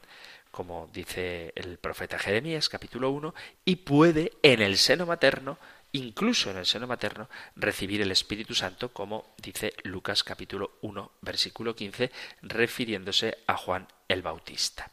[0.51, 5.59] como dice el profeta Jeremías capítulo 1, y puede en el seno materno,
[5.93, 11.75] incluso en el seno materno, recibir el Espíritu Santo, como dice Lucas capítulo 1, versículo
[11.75, 12.11] 15,
[12.43, 14.91] refiriéndose a Juan el Bautista.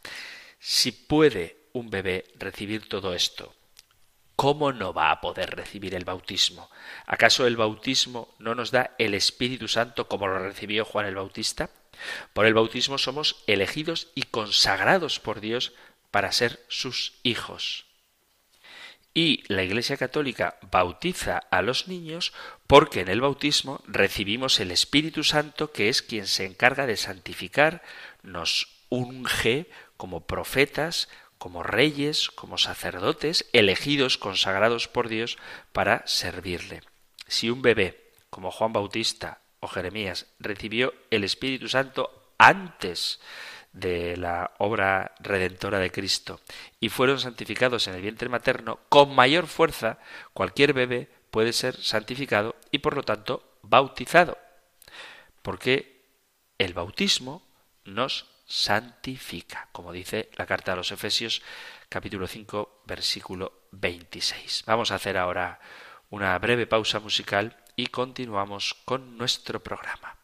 [0.59, 3.55] Si puede un bebé recibir todo esto,
[4.35, 6.69] ¿cómo no va a poder recibir el bautismo?
[7.05, 11.69] ¿Acaso el bautismo no nos da el Espíritu Santo como lo recibió Juan el Bautista?
[12.33, 15.73] Por el bautismo somos elegidos y consagrados por Dios
[16.11, 17.85] para ser sus hijos.
[19.13, 22.31] Y la Iglesia Católica bautiza a los niños
[22.65, 27.81] porque en el bautismo recibimos el Espíritu Santo que es quien se encarga de santificar,
[28.23, 35.37] nos unge como profetas, como reyes, como sacerdotes, elegidos, consagrados por Dios
[35.73, 36.81] para servirle.
[37.27, 43.21] Si un bebé, como Juan Bautista, o Jeremías recibió el Espíritu Santo antes
[43.71, 46.41] de la obra redentora de Cristo
[46.79, 49.99] y fueron santificados en el vientre materno, con mayor fuerza
[50.33, 54.37] cualquier bebé puede ser santificado y por lo tanto bautizado.
[55.41, 56.05] Porque
[56.57, 57.47] el bautismo
[57.85, 61.41] nos santifica, como dice la carta a los Efesios
[61.87, 64.63] capítulo 5 versículo 26.
[64.65, 65.59] Vamos a hacer ahora
[66.09, 70.20] una breve pausa musical y continuamos con nuestro programa.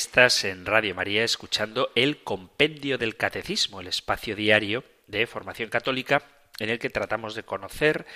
[0.00, 6.22] Estás en Radio María escuchando el Compendio del Catecismo, el espacio diario de formación católica
[6.58, 8.06] en el que tratamos de conocer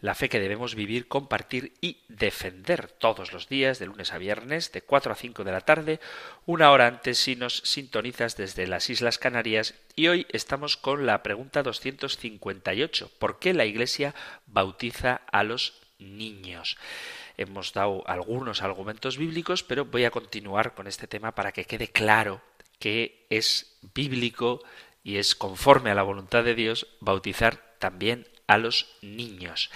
[0.00, 4.72] la fe que debemos vivir, compartir y defender todos los días, de lunes a viernes,
[4.72, 6.00] de 4 a 5 de la tarde,
[6.46, 9.74] una hora antes si nos sintonizas desde las Islas Canarias.
[9.94, 13.10] Y hoy estamos con la pregunta 258.
[13.18, 14.14] ¿Por qué la Iglesia
[14.46, 16.78] bautiza a los niños?
[17.36, 21.88] Hemos dado algunos argumentos bíblicos, pero voy a continuar con este tema para que quede
[21.88, 22.40] claro
[22.78, 24.62] que es bíblico
[25.02, 29.70] y es conforme a la voluntad de Dios bautizar también a los niños.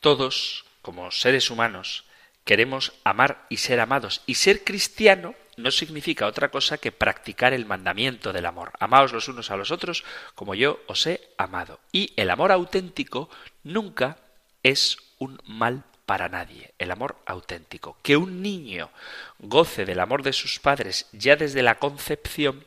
[0.00, 2.04] Todos, como seres humanos,
[2.44, 4.22] queremos amar y ser amados.
[4.26, 8.72] Y ser cristiano no significa otra cosa que practicar el mandamiento del amor.
[8.78, 10.04] Amaos los unos a los otros
[10.34, 11.80] como yo os he amado.
[11.92, 13.30] Y el amor auténtico
[13.64, 14.18] nunca
[14.62, 16.72] es un mal para nadie.
[16.78, 17.98] El amor auténtico.
[18.02, 18.90] Que un niño
[19.38, 22.64] goce del amor de sus padres ya desde la concepción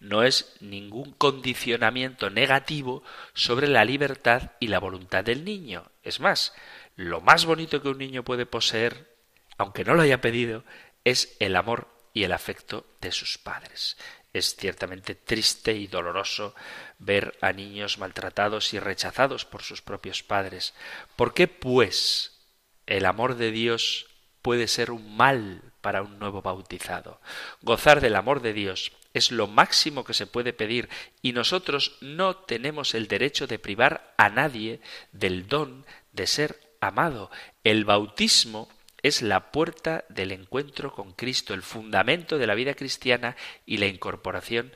[0.00, 3.02] no es ningún condicionamiento negativo
[3.34, 5.84] sobre la libertad y la voluntad del niño.
[6.02, 6.54] Es más,
[6.96, 9.14] lo más bonito que un niño puede poseer,
[9.58, 10.64] aunque no lo haya pedido,
[11.04, 13.96] es el amor y el afecto de sus padres.
[14.32, 16.54] Es ciertamente triste y doloroso
[16.98, 20.74] ver a niños maltratados y rechazados por sus propios padres.
[21.16, 22.38] ¿Por qué, pues,
[22.86, 24.06] el amor de Dios
[24.42, 27.20] puede ser un mal para un nuevo bautizado?
[27.62, 30.88] Gozar del amor de Dios es lo máximo que se puede pedir
[31.22, 34.80] y nosotros no tenemos el derecho de privar a nadie
[35.10, 37.30] del don de ser amado.
[37.64, 38.68] El bautismo
[39.02, 43.36] es la puerta del encuentro con Cristo, el fundamento de la vida cristiana
[43.66, 44.72] y la incorporación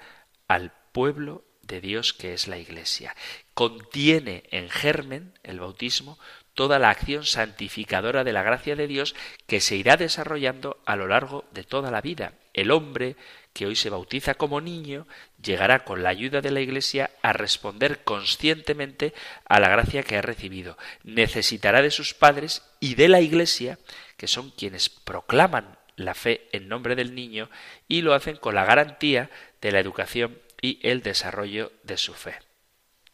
[0.49, 3.15] al pueblo de Dios que es la Iglesia.
[3.55, 6.19] Contiene en germen el bautismo
[6.55, 9.15] toda la acción santificadora de la gracia de Dios
[9.47, 12.35] que se irá desarrollando a lo largo de toda la vida.
[12.55, 13.17] El hombre
[13.53, 15.07] que hoy se bautiza como niño
[15.43, 19.13] llegará con la ayuda de la Iglesia a responder conscientemente
[19.45, 20.79] a la gracia que ha recibido.
[21.03, 23.79] Necesitará de sus padres y de la Iglesia,
[24.17, 27.51] que son quienes proclaman la fe en nombre del niño
[27.87, 29.31] y lo hacen con la garantía
[29.61, 32.37] de la educación y el desarrollo de su fe.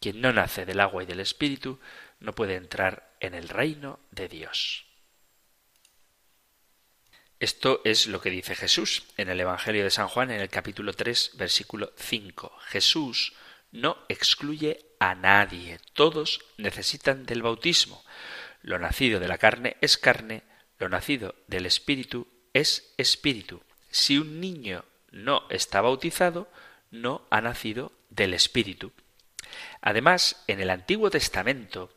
[0.01, 1.79] Quien no nace del agua y del espíritu
[2.21, 4.90] no puede entrar en el reino de Dios.
[7.41, 10.93] Esto es lo que dice Jesús en el Evangelio de San Juan en el capítulo
[10.93, 12.53] 3 versículo 5.
[12.67, 13.33] Jesús
[13.73, 15.81] no excluye a nadie.
[15.95, 18.05] Todos necesitan del bautismo.
[18.61, 20.43] Lo nacido de la carne es carne,
[20.79, 23.63] lo nacido del espíritu es espíritu.
[23.91, 26.47] Si un niño no está bautizado,
[26.91, 28.93] no ha nacido del espíritu.
[29.81, 31.97] Además, en el Antiguo Testamento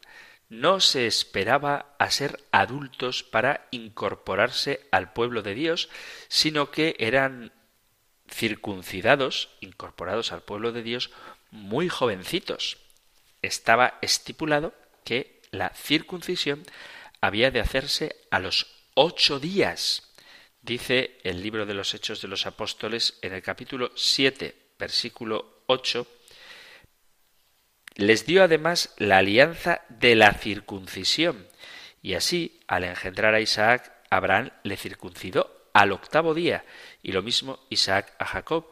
[0.54, 5.90] no se esperaba a ser adultos para incorporarse al pueblo de Dios,
[6.28, 7.52] sino que eran
[8.30, 11.10] circuncidados, incorporados al pueblo de Dios,
[11.50, 12.78] muy jovencitos.
[13.42, 16.64] Estaba estipulado que la circuncisión
[17.20, 20.14] había de hacerse a los ocho días.
[20.62, 26.06] Dice el libro de los Hechos de los Apóstoles en el capítulo 7, versículo 8,
[27.96, 31.48] les dio además la alianza de la circuncisión,
[32.02, 36.66] y así, al engendrar a Isaac, Abraham le circuncidó al octavo día,
[37.02, 38.68] y lo mismo Isaac a Jacob,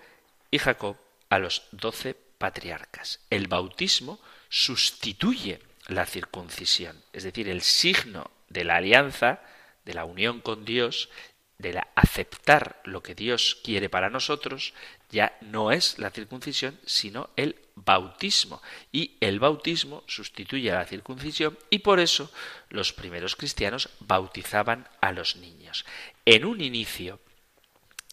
[0.49, 0.97] y Jacob
[1.29, 3.19] a los doce patriarcas.
[3.29, 4.19] El bautismo
[4.49, 9.41] sustituye la circuncisión, es decir, el signo de la alianza,
[9.85, 11.09] de la unión con Dios,
[11.57, 14.73] de la aceptar lo que Dios quiere para nosotros,
[15.09, 17.55] ya no es la circuncisión, sino el
[17.85, 18.61] bautismo.
[18.91, 22.31] Y el bautismo sustituye a la circuncisión y por eso
[22.69, 25.85] los primeros cristianos bautizaban a los niños.
[26.25, 27.19] En un inicio,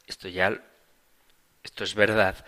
[0.07, 0.63] esto ya,
[1.63, 2.45] esto es verdad,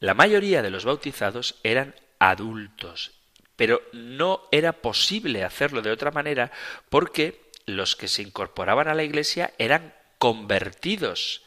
[0.00, 3.12] la mayoría de los bautizados eran adultos,
[3.56, 6.50] pero no era posible hacerlo de otra manera
[6.88, 11.42] porque los que se incorporaban a la iglesia eran convertidos.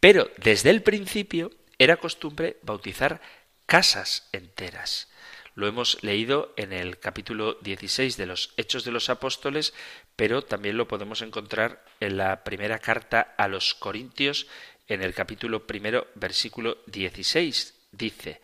[0.00, 3.20] Pero desde el principio era costumbre bautizar
[3.68, 5.08] casas enteras.
[5.54, 9.74] Lo hemos leído en el capítulo 16 de los Hechos de los Apóstoles,
[10.16, 14.46] pero también lo podemos encontrar en la primera carta a los Corintios,
[14.88, 17.74] en el capítulo primero, versículo 16.
[17.92, 18.40] Dice,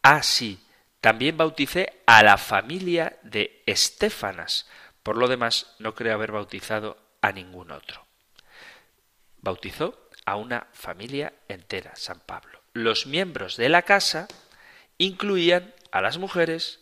[0.00, 4.66] así ah, también bauticé a la familia de Estéfanas.
[5.02, 8.06] Por lo demás, no creo haber bautizado a ningún otro.
[9.42, 12.62] Bautizó a una familia entera, San Pablo.
[12.72, 14.26] Los miembros de la casa
[14.98, 16.80] incluían a las mujeres,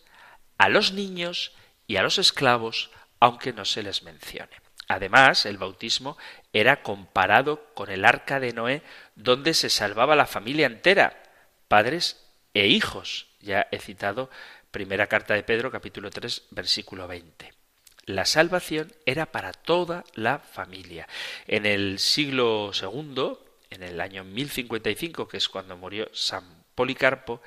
[0.57, 1.53] a los niños
[1.87, 4.63] y a los esclavos, aunque no se les mencione.
[4.87, 6.17] Además, el bautismo
[6.51, 8.81] era comparado con el arca de Noé,
[9.15, 11.23] donde se salvaba la familia entera,
[11.67, 13.27] padres e hijos.
[13.39, 14.29] Ya he citado
[14.71, 17.53] primera carta de Pedro, capítulo 3, versículo 20.
[18.05, 21.07] La salvación era para toda la familia.
[21.47, 23.37] En el siglo II,
[23.69, 26.43] en el año 1055, que es cuando murió San
[26.75, 27.41] Policarpo,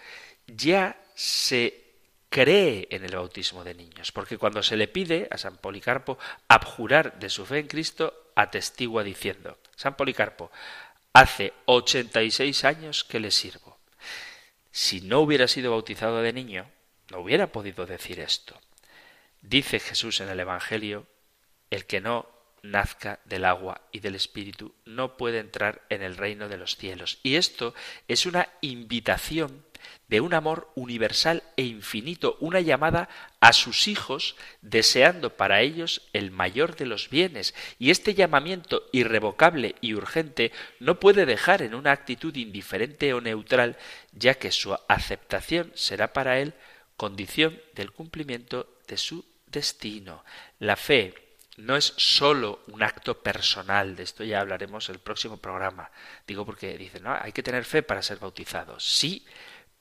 [0.47, 1.85] ya se
[2.29, 6.19] cree en el bautismo de niños, porque cuando se le pide a San Policarpo
[6.49, 10.51] abjurar de su fe en Cristo, atestigua diciendo, San Policarpo,
[11.13, 13.79] hace 86 años que le sirvo.
[14.71, 16.71] Si no hubiera sido bautizado de niño,
[17.11, 18.61] no hubiera podido decir esto.
[19.41, 21.07] Dice Jesús en el Evangelio,
[21.71, 22.29] el que no
[22.63, 27.19] nazca del agua y del Espíritu no puede entrar en el reino de los cielos.
[27.23, 27.75] Y esto
[28.09, 29.65] es una invitación
[30.09, 33.09] de un amor universal e infinito, una llamada
[33.41, 37.55] a sus hijos deseando para ellos el mayor de los bienes.
[37.79, 43.77] Y este llamamiento irrevocable y urgente no puede dejar en una actitud indiferente o neutral,
[44.13, 46.55] ya que su aceptación será para él
[46.97, 50.25] condición del cumplimiento de su destino.
[50.59, 51.15] La fe
[51.57, 55.91] no es sólo un acto personal, de esto ya hablaremos el próximo programa.
[56.27, 58.79] Digo porque dicen, hay que tener fe para ser bautizado.
[58.79, 59.27] Sí,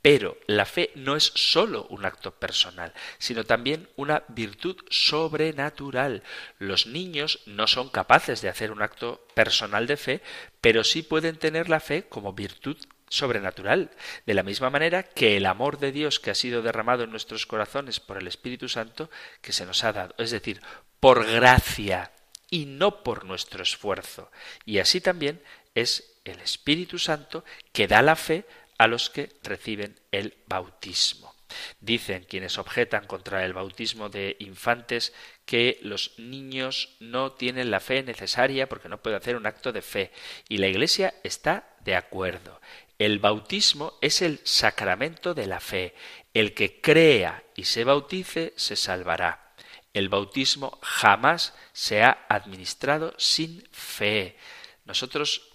[0.05, 6.21] pero la fe no es sólo un acto personal, sino también una virtud sobrenatural.
[6.59, 10.21] Los niños no son capaces de hacer un acto personal de fe,
[10.61, 12.77] pero sí pueden tener la fe como virtud
[13.09, 13.89] sobrenatural,
[14.27, 17.47] de la misma manera que el amor de Dios que ha sido derramado en nuestros
[17.47, 19.09] corazones por el Espíritu Santo
[19.41, 20.61] que se nos ha dado, es decir,
[20.99, 22.11] por gracia
[22.51, 24.29] y no por nuestro esfuerzo.
[24.65, 25.41] Y así también
[25.73, 27.43] es el Espíritu Santo
[27.73, 28.45] que da la fe
[28.77, 31.33] a los que reciben el bautismo.
[31.79, 35.13] Dicen quienes objetan contra el bautismo de infantes
[35.45, 39.81] que los niños no tienen la fe necesaria porque no pueden hacer un acto de
[39.81, 40.11] fe
[40.49, 42.59] y la Iglesia está de acuerdo.
[42.97, 45.93] El bautismo es el sacramento de la fe.
[46.33, 49.53] El que crea y se bautice se salvará.
[49.93, 54.37] El bautismo jamás se ha administrado sin fe.
[54.85, 55.49] Nosotros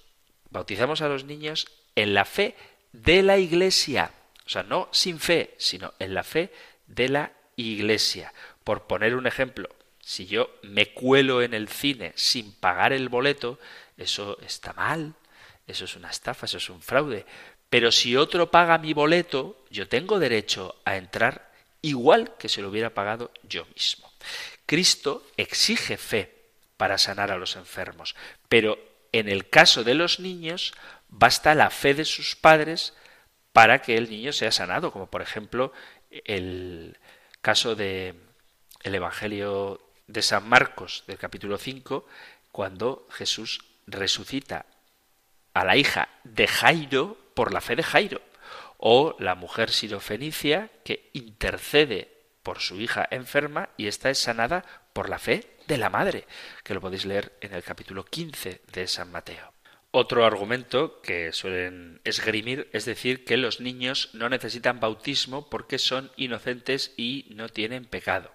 [0.50, 2.56] bautizamos a los niños en la fe
[2.92, 4.10] de la Iglesia.
[4.46, 6.52] O sea, no sin fe, sino en la fe
[6.86, 8.32] de la Iglesia.
[8.64, 9.68] Por poner un ejemplo,
[10.00, 13.58] si yo me cuelo en el cine sin pagar el boleto,
[13.96, 15.14] eso está mal,
[15.66, 17.26] eso es una estafa, eso es un fraude.
[17.68, 22.68] Pero si otro paga mi boleto, yo tengo derecho a entrar igual que se lo
[22.68, 24.10] hubiera pagado yo mismo.
[24.66, 26.34] Cristo exige fe
[26.76, 28.16] para sanar a los enfermos,
[28.48, 28.78] pero
[29.12, 30.72] en el caso de los niños
[31.10, 32.94] basta la fe de sus padres
[33.52, 35.72] para que el niño sea sanado, como por ejemplo
[36.10, 36.98] el
[37.42, 38.14] caso de
[38.82, 42.06] el Evangelio de San Marcos del capítulo 5,
[42.50, 44.66] cuando Jesús resucita
[45.52, 48.20] a la hija de Jairo por la fe de Jairo,
[48.78, 55.08] o la mujer sirofenicia que intercede por su hija enferma y esta es sanada por
[55.08, 56.26] la fe de la madre,
[56.64, 59.59] que lo podéis leer en el capítulo 15 de San Mateo.
[59.92, 66.12] Otro argumento que suelen esgrimir es decir que los niños no necesitan bautismo porque son
[66.16, 68.32] inocentes y no tienen pecado.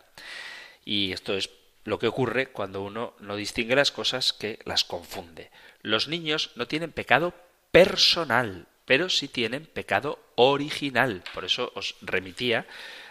[0.83, 1.49] Y esto es
[1.85, 5.49] lo que ocurre cuando uno no distingue las cosas que las confunde.
[5.81, 7.33] Los niños no tienen pecado
[7.71, 11.23] personal, pero sí tienen pecado original.
[11.33, 12.67] Por eso os remitía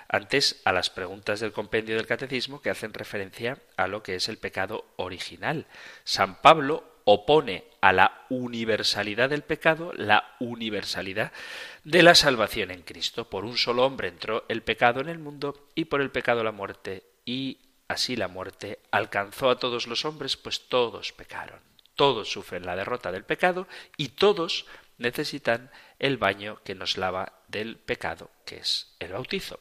[0.07, 4.28] antes a las preguntas del compendio del catecismo que hacen referencia a lo que es
[4.28, 5.66] el pecado original.
[6.05, 11.32] San Pablo opone a la universalidad del pecado la universalidad
[11.84, 13.28] de la salvación en Cristo.
[13.28, 16.52] Por un solo hombre entró el pecado en el mundo y por el pecado la
[16.52, 21.61] muerte y así la muerte alcanzó a todos los hombres, pues todos pecaron.
[21.94, 24.66] Todos sufren la derrota del pecado y todos
[24.98, 29.61] necesitan el baño que nos lava del pecado, que es el bautizo.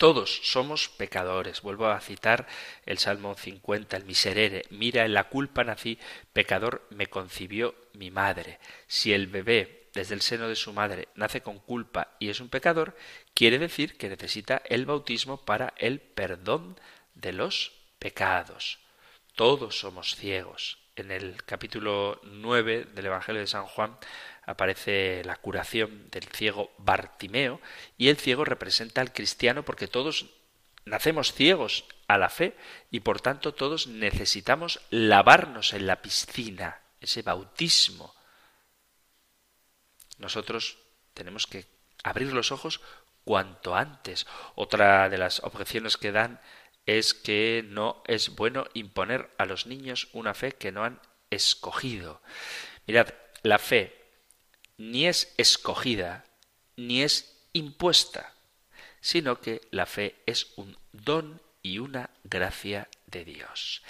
[0.00, 1.60] Todos somos pecadores.
[1.60, 2.46] Vuelvo a citar
[2.86, 4.62] el Salmo 50, el miserere.
[4.70, 5.98] Mira, en la culpa nací,
[6.32, 8.60] pecador me concibió mi madre.
[8.86, 12.48] Si el bebé desde el seno de su madre nace con culpa y es un
[12.48, 12.96] pecador,
[13.34, 16.80] quiere decir que necesita el bautismo para el perdón
[17.14, 18.78] de los pecados.
[19.34, 20.78] Todos somos ciegos.
[20.96, 23.98] En el capítulo 9 del Evangelio de San Juan
[24.50, 27.60] aparece la curación del ciego Bartimeo
[27.96, 30.26] y el ciego representa al cristiano porque todos
[30.84, 32.56] nacemos ciegos a la fe
[32.90, 38.14] y por tanto todos necesitamos lavarnos en la piscina, ese bautismo.
[40.18, 40.78] Nosotros
[41.14, 41.66] tenemos que
[42.02, 42.80] abrir los ojos
[43.24, 44.26] cuanto antes.
[44.54, 46.40] Otra de las objeciones que dan
[46.86, 52.20] es que no es bueno imponer a los niños una fe que no han escogido.
[52.86, 53.99] Mirad, la fe
[54.80, 56.24] ni es escogida
[56.76, 58.34] ni es impuesta,
[59.02, 63.82] sino que la fe es un don y una gracia de Dios.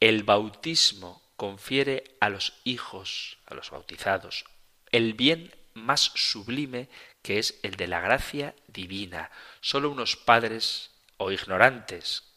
[0.00, 4.44] El bautismo confiere a los hijos, a los bautizados,
[4.92, 6.90] el bien más sublime
[7.22, 9.30] que es el de la gracia divina.
[9.62, 12.34] Solo unos padres o ignorantes,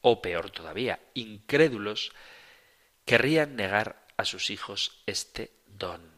[0.00, 2.10] o peor todavía, incrédulos,
[3.04, 6.17] querrían negar a sus hijos este don.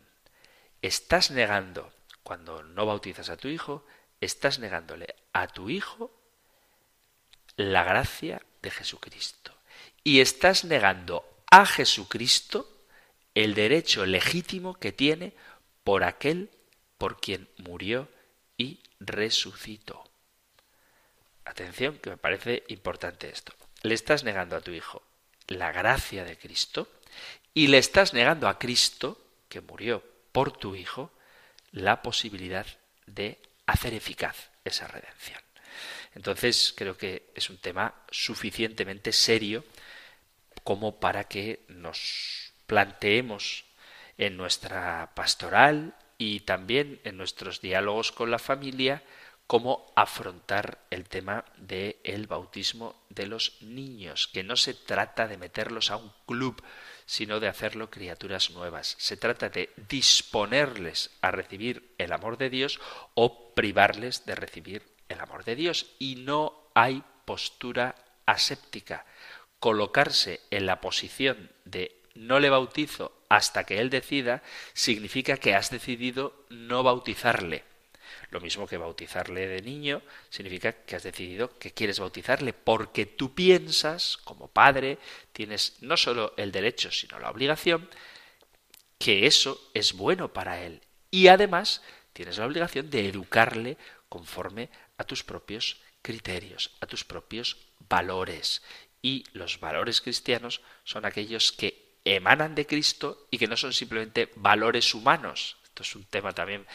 [0.83, 3.87] Estás negando, cuando no bautizas a tu hijo,
[4.21, 6.11] estás negándole a tu hijo
[7.57, 9.55] la gracia de Jesucristo.
[10.03, 12.69] Y estás negando a Jesucristo
[13.35, 15.35] el derecho legítimo que tiene
[15.85, 16.51] por aquel
[16.99, 18.09] por quien murió
[18.57, 20.05] y resucitó.
[21.45, 23.55] Atención, que me parece importante esto.
[23.83, 25.03] Le estás negando a tu hijo
[25.47, 26.89] la gracia de Cristo
[27.55, 29.19] y le estás negando a Cristo,
[29.49, 31.13] que murió por tu hijo,
[31.73, 32.67] la posibilidad
[33.07, 35.41] de hacer eficaz esa redención.
[36.15, 39.65] Entonces creo que es un tema suficientemente serio
[40.65, 43.65] como para que nos planteemos
[44.19, 49.03] en nuestra pastoral y también en nuestros diálogos con la familia
[49.47, 55.39] cómo afrontar el tema del el bautismo de los niños, que no se trata de
[55.39, 56.63] meterlos a un club,
[57.11, 58.95] sino de hacerlo criaturas nuevas.
[59.01, 62.79] Se trata de disponerles a recibir el amor de Dios
[63.15, 65.87] o privarles de recibir el amor de Dios.
[65.99, 67.97] Y no hay postura
[68.27, 69.07] aséptica.
[69.59, 75.71] Colocarse en la posición de no le bautizo hasta que él decida significa que has
[75.71, 77.65] decidido no bautizarle
[78.31, 83.35] lo mismo que bautizarle de niño significa que has decidido que quieres bautizarle porque tú
[83.35, 84.99] piensas, como padre,
[85.33, 87.89] tienes no solo el derecho, sino la obligación,
[88.99, 90.81] que eso es bueno para él.
[91.11, 93.77] Y además tienes la obligación de educarle
[94.09, 97.57] conforme a tus propios criterios, a tus propios
[97.89, 98.63] valores.
[99.03, 104.31] Y los valores cristianos son aquellos que emanan de Cristo y que no son simplemente
[104.37, 105.57] valores humanos.
[105.65, 106.67] Esto es un tema también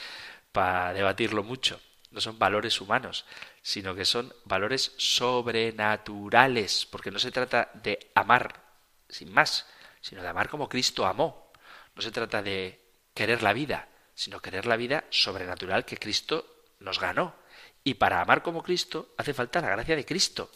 [0.55, 1.81] para debatirlo mucho.
[2.11, 3.25] No son valores humanos,
[3.61, 8.63] sino que son valores sobrenaturales, porque no se trata de amar
[9.09, 9.67] sin más,
[9.99, 11.51] sino de amar como Cristo amó.
[11.93, 12.79] No se trata de
[13.13, 17.35] querer la vida, sino querer la vida sobrenatural que Cristo nos ganó.
[17.83, 20.49] Y para amar como Cristo hace falta la gracia de Cristo.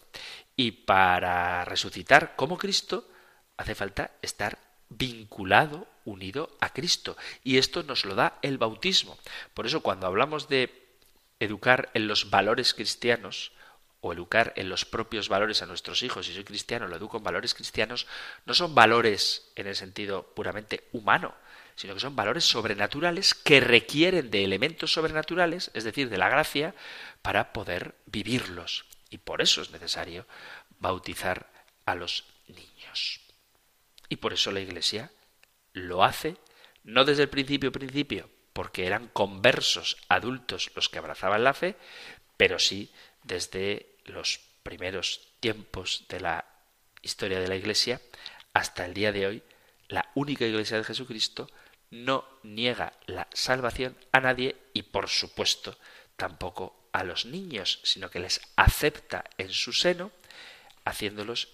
[0.56, 3.10] Y para resucitar como Cristo
[3.58, 4.58] hace falta estar
[4.90, 7.18] vinculado, unido a Cristo.
[7.44, 9.18] Y esto nos lo da el bautismo.
[9.54, 10.88] Por eso cuando hablamos de
[11.40, 13.52] educar en los valores cristianos,
[14.02, 17.24] o educar en los propios valores a nuestros hijos, si soy cristiano, lo educo en
[17.24, 18.08] valores cristianos,
[18.46, 21.34] no son valores en el sentido puramente humano,
[21.76, 26.76] sino que son valores sobrenaturales que requieren de elementos sobrenaturales, es decir, de la gracia,
[27.22, 28.86] para poder vivirlos.
[29.10, 30.26] Y por eso es necesario
[30.80, 31.50] bautizar
[31.86, 33.22] a los niños.
[34.10, 35.12] Y por eso la Iglesia
[35.74, 36.36] lo hace,
[36.84, 41.76] no desde el principio principio, porque eran conversos adultos los que abrazaban la fe,
[42.36, 42.92] pero sí
[43.24, 46.46] desde los primeros tiempos de la
[47.02, 48.02] historia de la Iglesia
[48.54, 49.44] hasta el día de hoy,
[49.88, 51.50] la única Iglesia de Jesucristo
[51.92, 55.78] no niega la salvación a nadie y por supuesto
[56.16, 60.12] tampoco a los niños, sino que les acepta en su seno,
[60.86, 61.50] haciéndolos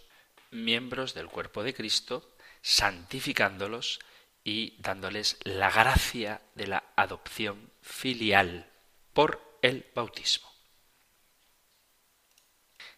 [0.51, 2.34] miembros del cuerpo de Cristo
[2.66, 3.99] santificándolos
[4.43, 8.68] y dándoles la gracia de la adopción filial
[9.13, 10.51] por el bautismo.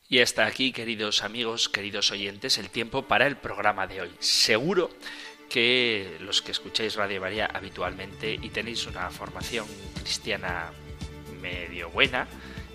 [0.07, 4.11] Y hasta aquí, queridos amigos, queridos oyentes, el tiempo para el programa de hoy.
[4.19, 4.89] Seguro
[5.49, 9.67] que los que escucháis Radio María habitualmente y tenéis una formación
[10.01, 10.71] cristiana
[11.41, 12.25] medio buena,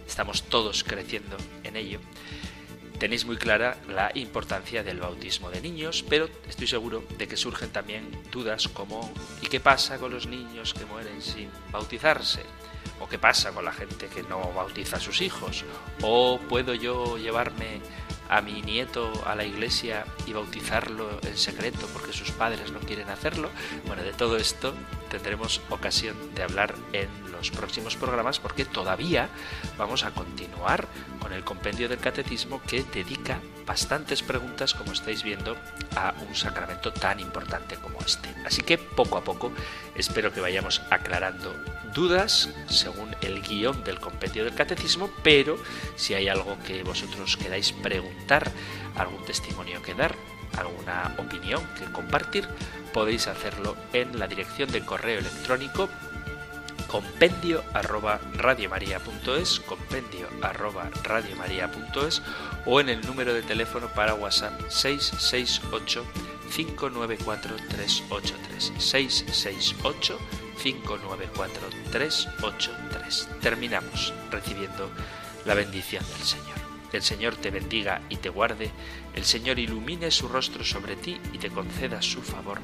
[0.06, 2.00] estamos todos creciendo en ello,
[3.02, 7.70] tenéis muy clara la importancia del bautismo de niños, pero estoy seguro de que surgen
[7.70, 12.42] también dudas como ¿y qué pasa con los niños que mueren sin bautizarse?
[13.00, 15.64] ¿O qué pasa con la gente que no bautiza a sus hijos?
[16.00, 17.80] ¿O puedo yo llevarme
[18.32, 23.10] a mi nieto a la iglesia y bautizarlo en secreto porque sus padres no quieren
[23.10, 23.50] hacerlo?
[23.86, 24.72] Bueno, de todo esto
[25.10, 29.28] tendremos ocasión de hablar en los próximos programas porque todavía
[29.76, 30.88] vamos a continuar
[31.20, 33.38] con el compendio del catecismo que dedica
[33.72, 35.56] bastantes preguntas, como estáis viendo,
[35.96, 38.28] a un sacramento tan importante como este.
[38.44, 39.50] Así que poco a poco
[39.94, 41.54] espero que vayamos aclarando
[41.94, 45.56] dudas según el guion del compendio del catecismo, pero
[45.96, 48.52] si hay algo que vosotros queráis preguntar,
[48.94, 50.14] algún testimonio que dar,
[50.58, 52.46] alguna opinión que compartir,
[52.92, 55.88] podéis hacerlo en la dirección de correo electrónico
[56.92, 60.90] compendio arroba radiomaria.es, compendio arroba
[62.66, 66.04] o en el número de teléfono para WhatsApp 668
[66.54, 70.18] 594 383 668
[70.62, 73.28] 594 383.
[73.40, 74.90] Terminamos recibiendo
[75.44, 76.62] la bendición del Señor.
[76.92, 78.70] El Señor te bendiga y te guarde,
[79.14, 82.58] el Señor ilumine su rostro sobre ti y te conceda su favor,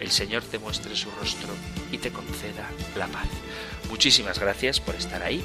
[0.00, 1.50] el Señor te muestre su rostro
[1.92, 3.28] y te conceda la paz.
[3.88, 5.44] Muchísimas gracias por estar ahí,